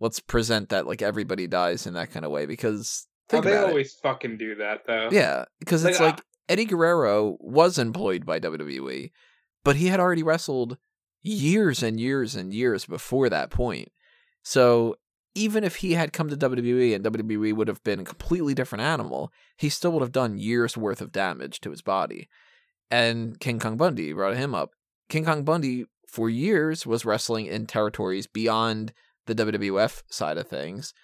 [0.00, 3.94] let's present that like everybody dies in that kind of way because oh, they always
[3.94, 4.00] it.
[4.02, 5.08] fucking do that though.
[5.10, 9.10] Yeah, because it's like, like Eddie Guerrero was employed by WWE
[9.66, 10.78] but he had already wrestled
[11.22, 13.88] years and years and years before that point.
[14.44, 14.94] So
[15.34, 18.82] even if he had come to WWE and WWE would have been a completely different
[18.84, 22.28] animal, he still would have done years worth of damage to his body.
[22.92, 24.70] And King Kong Bundy brought him up.
[25.08, 28.92] King Kong Bundy, for years, was wrestling in territories beyond
[29.26, 30.94] the WWF side of things.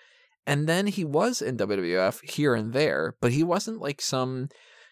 [0.46, 4.50] And then he was in WWF here and there, but he wasn't like some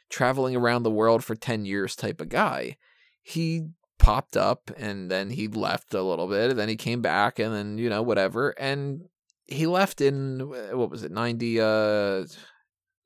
[0.09, 2.77] traveling around the world for 10 years type of guy
[3.23, 3.68] he
[3.99, 7.55] popped up and then he left a little bit and then he came back and
[7.55, 9.03] then you know whatever and
[9.47, 10.41] he left in
[10.73, 12.25] what was it 90 uh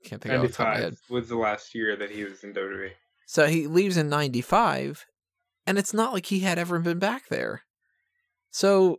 [0.05, 0.95] can't think of my head.
[1.09, 2.91] Was the last year that he was in WWE
[3.27, 5.05] so he leaves in 95
[5.67, 7.63] and it's not like he had ever been back there.
[8.51, 8.99] So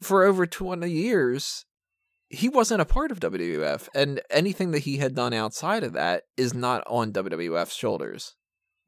[0.00, 1.66] for over 20 years
[2.28, 6.24] he wasn't a part of WWF and anything that he had done outside of that
[6.36, 8.34] is not on WWF's shoulders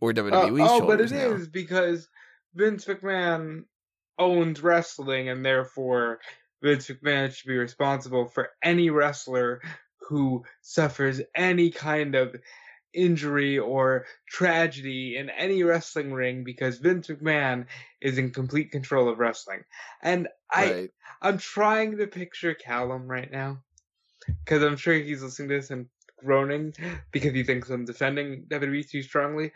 [0.01, 1.33] or WWE's uh, oh, but it now.
[1.33, 2.09] is because
[2.55, 3.65] Vince McMahon
[4.19, 6.21] owns wrestling, and therefore
[6.63, 9.61] Vince McMahon should be responsible for any wrestler
[10.09, 12.35] who suffers any kind of
[12.95, 17.67] injury or tragedy in any wrestling ring because Vince McMahon
[18.01, 19.63] is in complete control of wrestling.
[20.03, 20.91] And I right.
[21.21, 23.63] I'm trying to picture Callum right now
[24.45, 25.87] because I'm sure he's listening to this and
[26.25, 26.75] groaning
[27.13, 29.53] because he thinks I'm defending WWE too strongly.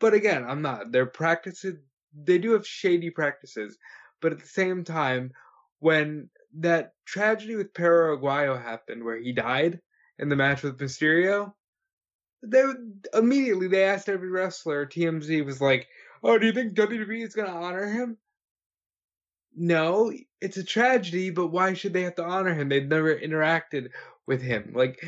[0.00, 0.92] But again, I'm not.
[0.92, 1.76] Their practices,
[2.14, 3.76] they do have shady practices.
[4.20, 5.32] But at the same time,
[5.80, 9.80] when that tragedy with Perro Aguayo happened, where he died
[10.18, 11.52] in the match with Mysterio,
[12.42, 12.64] they
[13.14, 14.86] immediately they asked every wrestler.
[14.86, 15.88] TMZ was like,
[16.22, 18.16] "Oh, do you think WWE is going to honor him?"
[19.56, 22.68] No, it's a tragedy, but why should they have to honor him?
[22.68, 23.90] They've never interacted
[24.26, 24.72] with him.
[24.74, 25.04] Like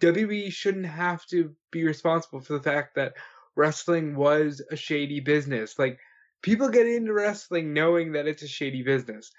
[0.00, 3.14] WWE shouldn't have to be responsible for the fact that
[3.56, 5.78] wrestling was a shady business.
[5.78, 5.98] Like
[6.42, 9.30] people get into wrestling knowing that it's a shady business.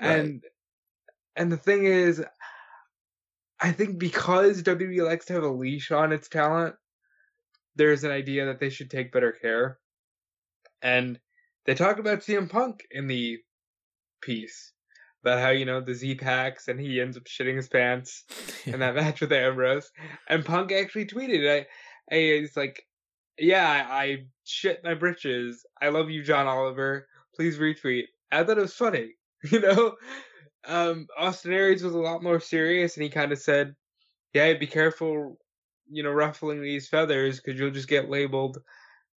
[0.00, 0.18] Right.
[0.18, 0.44] And
[1.36, 2.24] and the thing is
[3.60, 6.74] I think because WWE likes to have a leash on its talent,
[7.76, 9.78] there's an idea that they should take better care.
[10.82, 11.20] And
[11.66, 13.38] they talk about CM Punk in the
[14.22, 14.72] piece
[15.22, 18.24] about how you know the Z packs and he ends up shitting his pants
[18.66, 19.90] in that match with Ambrose.
[20.28, 21.58] And Punk actually tweeted, "I,
[22.10, 22.82] I it's like,
[23.40, 25.64] yeah, I, shit my britches.
[25.80, 27.08] I love you, John Oliver.
[27.34, 28.04] Please retweet.
[28.30, 29.12] I thought it was funny.
[29.50, 29.94] You know,
[30.66, 33.74] um, Austin Aries was a lot more serious, and he kind of said,
[34.34, 35.38] "Yeah, be careful,
[35.90, 38.58] you know, ruffling these feathers because you'll just get labeled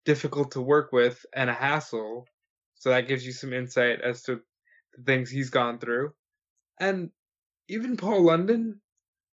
[0.06, 2.26] difficult to work with and a hassle."
[2.76, 4.40] So that gives you some insight as to
[4.96, 6.14] the things he's gone through,
[6.80, 7.12] and
[7.68, 8.80] even Paul London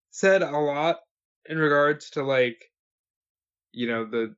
[0.09, 0.97] said a lot
[1.45, 2.69] in regards to like,
[3.71, 4.35] you know, the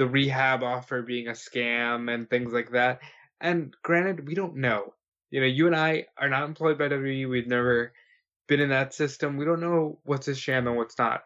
[0.00, 3.00] the rehab offer being a scam and things like that.
[3.38, 4.94] And granted, we don't know.
[5.28, 7.28] You know, you and I are not employed by WWE.
[7.28, 7.92] We've never
[8.48, 9.36] been in that system.
[9.36, 11.22] We don't know what's a sham and what's not.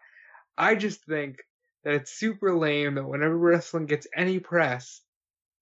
[0.57, 1.37] I just think
[1.85, 4.99] that it's super lame that whenever wrestling gets any press,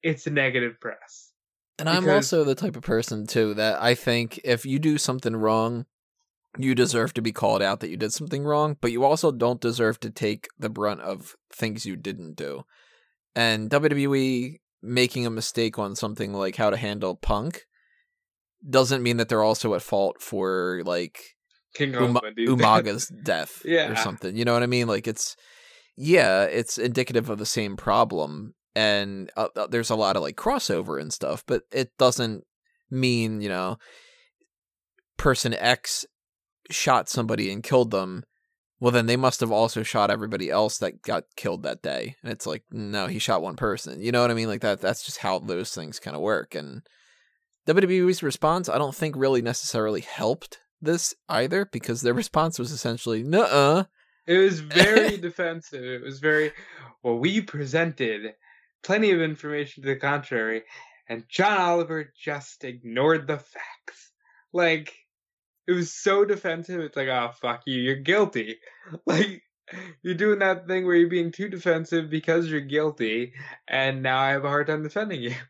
[0.01, 1.33] it's negative press.
[1.77, 5.35] And I'm also the type of person too that I think if you do something
[5.35, 5.85] wrong,
[6.57, 9.61] you deserve to be called out that you did something wrong, but you also don't
[9.61, 12.63] deserve to take the brunt of things you didn't do.
[13.35, 17.61] And WWE making a mistake on something like how to handle Punk
[18.67, 21.19] doesn't mean that they're also at fault for like
[21.73, 22.49] King dude.
[22.59, 23.61] Umaga's death
[23.91, 24.35] or something.
[24.35, 24.87] You know what I mean?
[24.87, 25.35] Like it's
[25.95, 30.35] yeah, it's indicative of the same problem and uh, uh, there's a lot of like
[30.35, 32.43] crossover and stuff, but it doesn't
[32.89, 33.77] mean, you know,
[35.17, 36.05] person X
[36.71, 38.23] shot somebody and killed them.
[38.83, 42.17] Well, then they must have also shot everybody else that got killed that day.
[42.21, 44.01] And it's like, no, he shot one person.
[44.01, 44.49] You know what I mean?
[44.49, 44.81] Like that.
[44.81, 46.53] That's just how those things kind of work.
[46.53, 46.81] And
[47.65, 53.23] WWE's response, I don't think really necessarily helped this either because their response was essentially,
[53.23, 53.85] "Nuh-uh."
[54.27, 55.81] It was very defensive.
[55.81, 56.51] It was very
[57.03, 57.17] well.
[57.17, 58.33] We presented
[58.83, 60.63] plenty of information to the contrary,
[61.07, 64.11] and John Oliver just ignored the facts.
[64.51, 64.93] Like
[65.67, 66.79] it was so defensive.
[66.81, 68.57] It's like, oh fuck you, you're guilty.
[69.05, 69.41] Like
[70.01, 73.33] you're doing that thing where you're being too defensive because you're guilty,
[73.67, 75.35] and now I have a hard time defending you.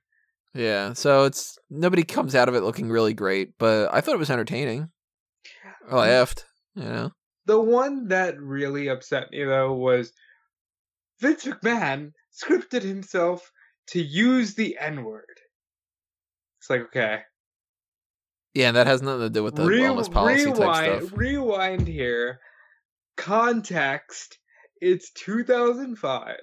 [0.55, 0.93] Yeah.
[0.93, 4.29] So it's nobody comes out of it looking really great, but I thought it was
[4.29, 4.91] entertaining.
[5.89, 6.45] I laughed.
[6.75, 7.11] You know.
[7.47, 10.13] The one that really upset me though was
[11.19, 13.51] Vince McMahon scripted himself
[13.87, 15.39] to use the N word.
[16.59, 17.21] It's like okay,
[18.53, 21.17] Yeah, and that has nothing to do with the Re- wellness policy rewind, type stuff.
[21.17, 22.39] rewind here.
[23.17, 24.37] Context:
[24.81, 26.35] It's 2005.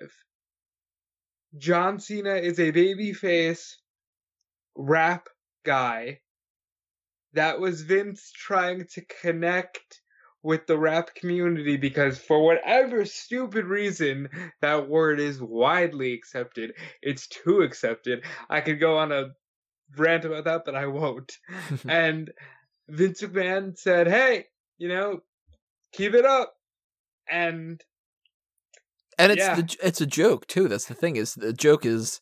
[1.59, 3.75] John Cena is a babyface
[4.77, 5.29] rap
[5.65, 6.21] guy.
[7.35, 10.01] That was Vince trying to connect
[10.43, 14.29] with the rap community because for whatever stupid reason
[14.63, 16.73] that word is widely accepted.
[17.03, 18.25] It's too accepted.
[18.49, 19.31] I could go on a
[19.97, 21.33] rant about that, but I won't.
[21.89, 22.31] and
[22.89, 24.47] Vince McMahon said, "Hey,
[24.79, 25.21] you know,
[25.93, 26.55] keep it up."
[27.31, 27.83] And
[29.19, 29.57] And it's Yeah.
[29.57, 30.69] the, it's a joke too.
[30.69, 32.21] That's the thing is the joke is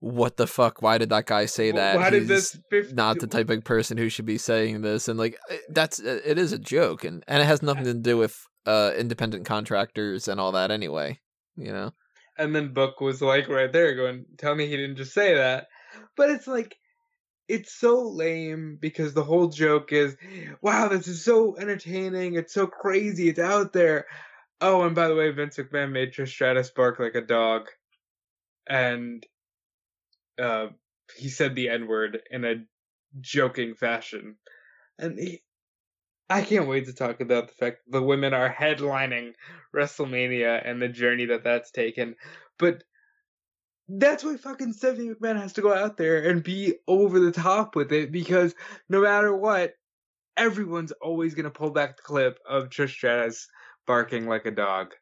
[0.00, 0.80] what the fuck?
[0.80, 1.96] Why did that guy say that?
[1.96, 5.08] why did He's this 50, not the type of person who should be saying this
[5.08, 8.16] and like eh, that's it is a joke and and it has nothing to do
[8.16, 11.18] with uh independent contractors and all that anyway,
[11.56, 11.92] you know.
[12.38, 15.66] And then Book was like right there going, "Tell me he didn't just say that."
[16.16, 16.76] But it's like
[17.48, 20.16] it's so lame because the whole joke is,
[20.60, 22.34] "Wow, this is so entertaining.
[22.34, 23.28] It's so crazy.
[23.28, 24.06] It's out there."
[24.60, 27.68] Oh, and by the way, Vince McMahon made Trish Stratus bark like a dog,
[28.68, 29.24] and
[30.38, 30.68] uh,
[31.16, 32.64] he said the N word in a
[33.20, 34.36] joking fashion,
[34.98, 35.42] and he,
[36.28, 39.32] I can't wait to talk about the fact that the women are headlining
[39.74, 42.16] WrestleMania and the journey that that's taken.
[42.58, 42.84] But
[43.88, 47.74] that's why fucking Stephanie McMahon has to go out there and be over the top
[47.74, 48.54] with it because
[48.88, 49.74] no matter what,
[50.36, 53.48] everyone's always gonna pull back the clip of Trish Stratus
[53.86, 54.94] barking like a dog.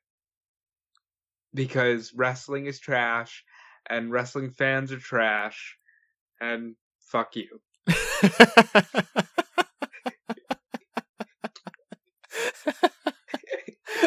[1.53, 3.45] Because wrestling is trash
[3.89, 5.77] and wrestling fans are trash
[6.41, 7.61] and fuck you.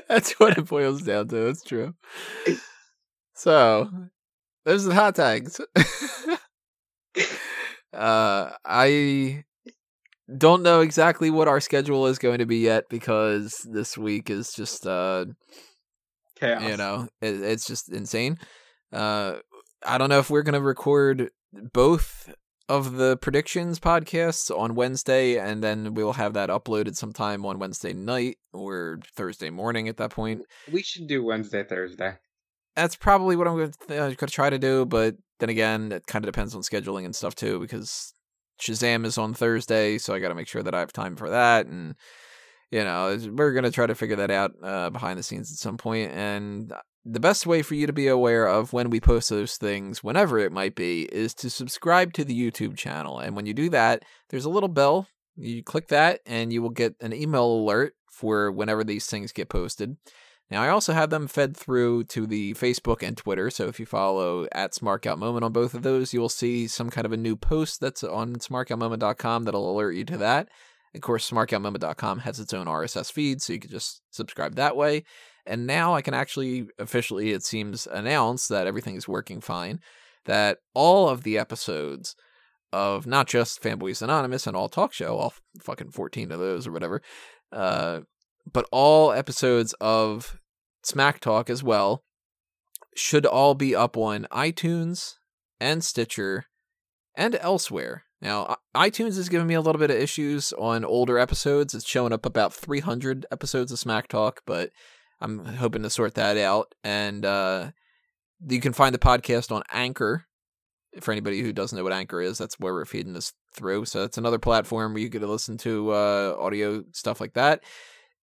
[0.07, 1.47] That's what it boils down to.
[1.47, 1.93] It's true.
[3.34, 3.89] So,
[4.66, 5.60] there's the hot tags.
[7.93, 9.43] uh, I
[10.38, 14.51] don't know exactly what our schedule is going to be yet because this week is
[14.53, 15.26] just uh
[16.36, 16.64] Chaos.
[16.64, 18.38] you know it, it's just insane
[18.93, 19.38] uh
[19.84, 21.32] i don't know if we're gonna record
[21.74, 22.32] both
[22.68, 27.93] of the predictions podcasts on wednesday and then we'll have that uploaded sometime on wednesday
[27.93, 32.14] night or thursday morning at that point We should do Wednesday, Thursday.
[32.76, 36.32] That's probably what i'm gonna, uh, try to do but then again it kind of
[36.32, 38.13] depends on scheduling and stuff too because
[38.61, 41.65] shazam is on thursday so i gotta make sure that i have time for that
[41.65, 41.95] and
[42.72, 45.78] you know, we're gonna try to figure that out uh, behind the scenes at some
[45.78, 46.09] point.
[46.09, 46.74] point, and
[47.05, 50.38] the best way for you to be aware of when we post those things, whenever
[50.38, 53.20] it might be, is to subscribe to the YouTube channel.
[53.20, 55.07] And when you do that, there's a little bell.
[55.36, 59.49] You click that, and you will get an email alert for whenever these things get
[59.49, 59.97] posted.
[60.51, 63.51] Now, I also have them fed through to the Facebook and Twitter.
[63.51, 66.89] So if you follow at SmarkOut Moment on both of those, you will see some
[66.89, 70.49] kind of a new post that's on smarkoutmoment.com that'll alert you to that.
[70.95, 75.03] Of course, smarkoutmoment.com has its own RSS feed, so you can just subscribe that way.
[75.45, 79.79] And now I can actually officially, it seems, announce that everything is working fine.
[80.25, 82.15] That all of the episodes
[82.73, 86.71] of not just Fanboys Anonymous and All Talk Show, all fucking 14 of those or
[86.71, 87.01] whatever,
[87.51, 88.01] uh,
[88.51, 90.38] but all episodes of
[90.89, 92.03] Smack Talk as well
[92.95, 95.15] should all be up on iTunes
[95.59, 96.45] and Stitcher
[97.15, 98.05] and elsewhere.
[98.21, 101.73] Now, iTunes is giving me a little bit of issues on older episodes.
[101.73, 104.71] It's showing up about 300 episodes of Smack Talk, but
[105.21, 106.73] I'm hoping to sort that out.
[106.83, 107.71] And uh,
[108.45, 110.25] you can find the podcast on Anchor.
[111.01, 113.85] For anybody who doesn't know what Anchor is, that's where we're feeding this through.
[113.85, 117.63] So it's another platform where you get to listen to uh, audio stuff like that.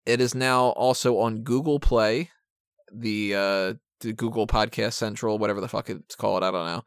[0.06, 2.32] It is now also on Google Play,
[3.00, 6.44] the uh, the Google Podcast Central, whatever the fuck it's called.
[6.44, 6.84] I don't know.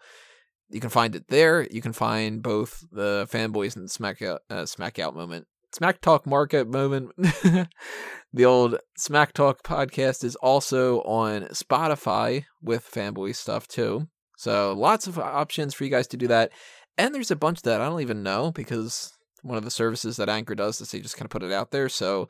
[0.70, 1.66] You can find it there.
[1.70, 6.26] You can find both the fanboys and Smack Out, uh, Smack Out moment, Smack Talk
[6.26, 7.10] Market moment.
[7.16, 14.08] the old Smack Talk podcast is also on Spotify with fanboy stuff too.
[14.36, 16.52] So lots of options for you guys to do that.
[16.96, 20.28] And there's a bunch that I don't even know because one of the services that
[20.28, 21.88] Anchor does is they just kind of put it out there.
[21.88, 22.28] So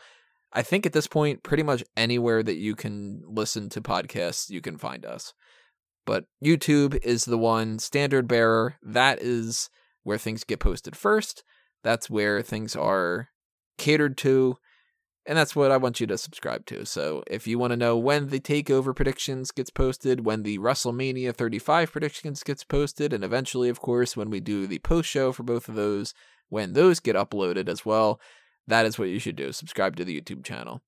[0.53, 4.61] I think at this point, pretty much anywhere that you can listen to podcasts, you
[4.61, 5.35] can find us.
[6.07, 8.77] But YouTube is the one standard bearer.
[8.83, 9.69] That is
[10.05, 11.45] where things get posted first.
[11.85, 13.29] That's where things are
[13.77, 14.57] catered to.
[15.27, 16.87] And that's what I want you to subscribe to.
[16.87, 21.35] So if you want to know when the takeover predictions gets posted, when the WrestleMania
[21.35, 25.43] 35 predictions gets posted, and eventually, of course, when we do the post show for
[25.43, 26.15] both of those,
[26.49, 28.19] when those get uploaded as well,
[28.69, 29.51] that is what you should do.
[29.53, 30.83] Subscribe to the YouTube channel.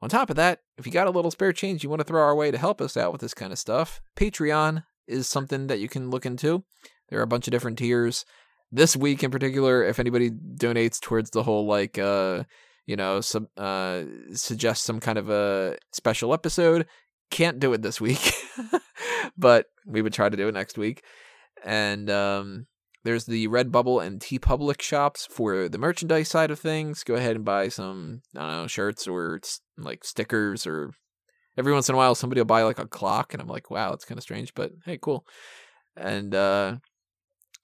[0.00, 2.22] On top of that, if you got a little spare change you want to throw
[2.22, 5.80] our way to help us out with this kind of stuff, Patreon is something that
[5.80, 6.64] you can look into.
[7.08, 8.24] There are a bunch of different tiers.
[8.70, 12.44] This week in particular, if anybody donates towards the whole like uh
[12.86, 16.86] you know, some uh suggest some kind of a special episode,
[17.30, 18.32] can't do it this week.
[19.36, 21.02] but we would try to do it next week.
[21.64, 22.66] And um
[23.08, 27.02] there's the Redbubble and T TeePublic shops for the merchandise side of things.
[27.02, 29.40] Go ahead and buy some, I don't know, shirts or
[29.78, 30.90] like stickers or
[31.56, 33.94] every once in a while somebody will buy like a clock and I'm like, wow,
[33.94, 35.24] it's kind of strange, but hey, cool.
[35.96, 36.76] And uh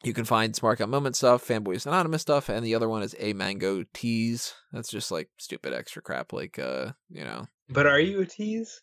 [0.03, 3.15] you can find Smark Out Moment stuff, Fanboys Anonymous stuff, and the other one is
[3.19, 4.55] a Mango Tease.
[4.73, 7.49] That's just like stupid extra crap, like uh, you know.
[7.69, 8.81] But are you a tease?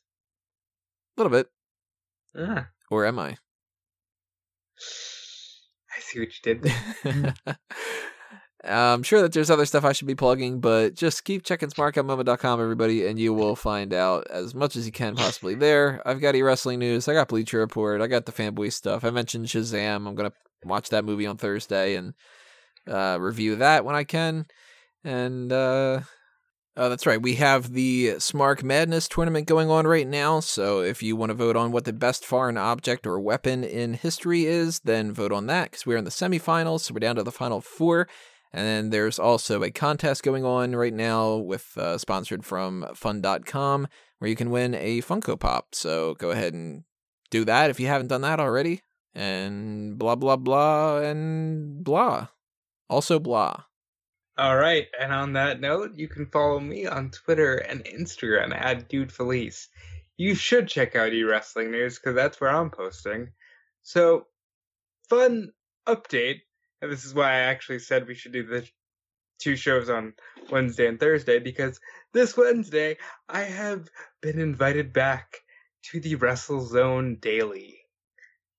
[1.18, 1.48] A little bit.
[2.36, 2.70] Ah.
[2.90, 3.38] Or am I?
[5.96, 6.64] I see what you did.
[7.04, 7.34] there.
[8.64, 12.62] I'm sure that there's other stuff I should be plugging, but just keep checking smarkoutmoment.com,
[12.62, 16.02] everybody, and you will find out as much as you can possibly there.
[16.06, 19.04] I've got e wrestling news, I got Bleacher Report, I got the fanboy stuff.
[19.04, 20.08] I mentioned Shazam.
[20.08, 20.34] I'm gonna
[20.64, 22.14] watch that movie on Thursday and
[22.88, 24.46] uh, review that when I can.
[25.04, 26.02] And uh,
[26.78, 27.22] Oh, that's right.
[27.22, 30.40] We have the Smark Madness tournament going on right now.
[30.40, 33.96] So if you want to vote on what the best foreign object or weapon in
[33.96, 36.82] history is, then vote on that because we're in the semifinals.
[36.82, 38.08] So we're down to the final four.
[38.54, 43.88] And then there's also a contest going on right now with uh, sponsored from fun.com
[44.20, 45.76] where you can win a Funko Pop.
[45.76, 46.84] So go ahead and
[47.30, 48.82] do that if you haven't done that already.
[49.14, 52.28] And blah, blah, blah, and blah.
[52.90, 53.64] Also, blah.
[54.38, 58.88] All right, and on that note, you can follow me on Twitter and Instagram at
[58.88, 59.68] Dude Felice.
[60.16, 63.30] You should check out E Wrestling News because that's where I'm posting.
[63.84, 64.28] So,
[65.10, 65.52] fun
[65.86, 66.42] update,
[66.82, 68.66] and this is why I actually said we should do the
[69.38, 70.14] two shows on
[70.50, 71.82] Wednesday and Thursday because
[72.14, 73.90] this Wednesday I have
[74.22, 75.40] been invited back
[75.92, 77.80] to the Wrestle Zone Daily.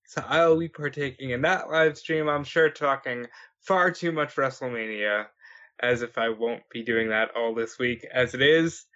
[0.05, 2.29] So I'll be partaking in that live stream.
[2.29, 3.27] I'm sure talking
[3.61, 5.27] far too much WrestleMania
[5.83, 8.87] as if I won't be doing that all this week as it is.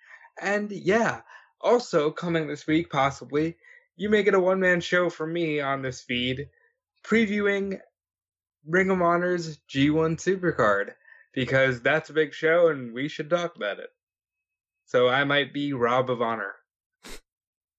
[0.41, 1.23] And yeah,
[1.61, 3.57] also coming this week, possibly,
[3.97, 6.49] you may get a one man show from me on this feed
[7.05, 7.81] previewing
[8.67, 10.93] Ring of Honor's G1 Supercard
[11.33, 13.91] because that's a big show and we should talk about it.
[14.87, 16.55] So I might be Rob of Honor.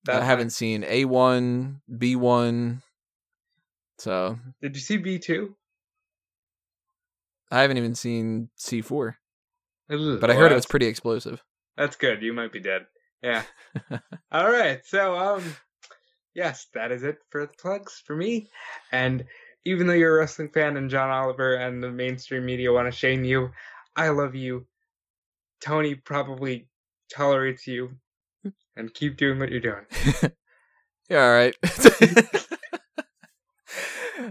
[0.09, 2.81] I haven't seen A1, B1.
[3.97, 4.39] So.
[4.61, 5.53] Did you see B2?
[7.51, 9.15] I haven't even seen C4.
[9.89, 11.43] But I heard it was pretty explosive.
[11.77, 12.21] That's good.
[12.21, 12.87] You might be dead.
[13.21, 13.43] Yeah.
[14.31, 14.85] All right.
[14.85, 15.43] So, um,
[16.35, 18.49] yes, that is it for the plugs for me.
[18.91, 19.25] And
[19.65, 22.97] even though you're a wrestling fan and John Oliver and the mainstream media want to
[22.97, 23.51] shame you,
[23.95, 24.65] I love you.
[25.61, 26.67] Tony probably
[27.13, 27.91] tolerates you.
[28.75, 29.85] And keep doing what you're doing.
[31.09, 31.55] yeah, all right.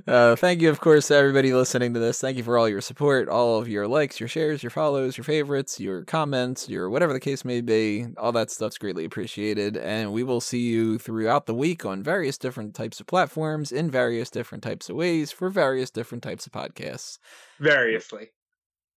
[0.06, 2.20] uh, thank you, of course, to everybody listening to this.
[2.20, 5.24] Thank you for all your support, all of your likes, your shares, your follows, your
[5.24, 8.06] favorites, your comments, your whatever the case may be.
[8.18, 9.76] All that stuff's greatly appreciated.
[9.76, 13.90] And we will see you throughout the week on various different types of platforms in
[13.90, 17.18] various different types of ways for various different types of podcasts.
[17.60, 18.30] Variously.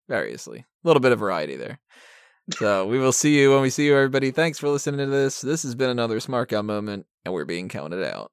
[0.08, 0.60] Variously.
[0.60, 1.80] A little bit of variety there.
[2.52, 4.32] So we will see you when we see you, everybody.
[4.32, 5.42] Thanks for listening to this.
[5.42, 8.32] This has been another Smart Guy moment, and we're being counted out.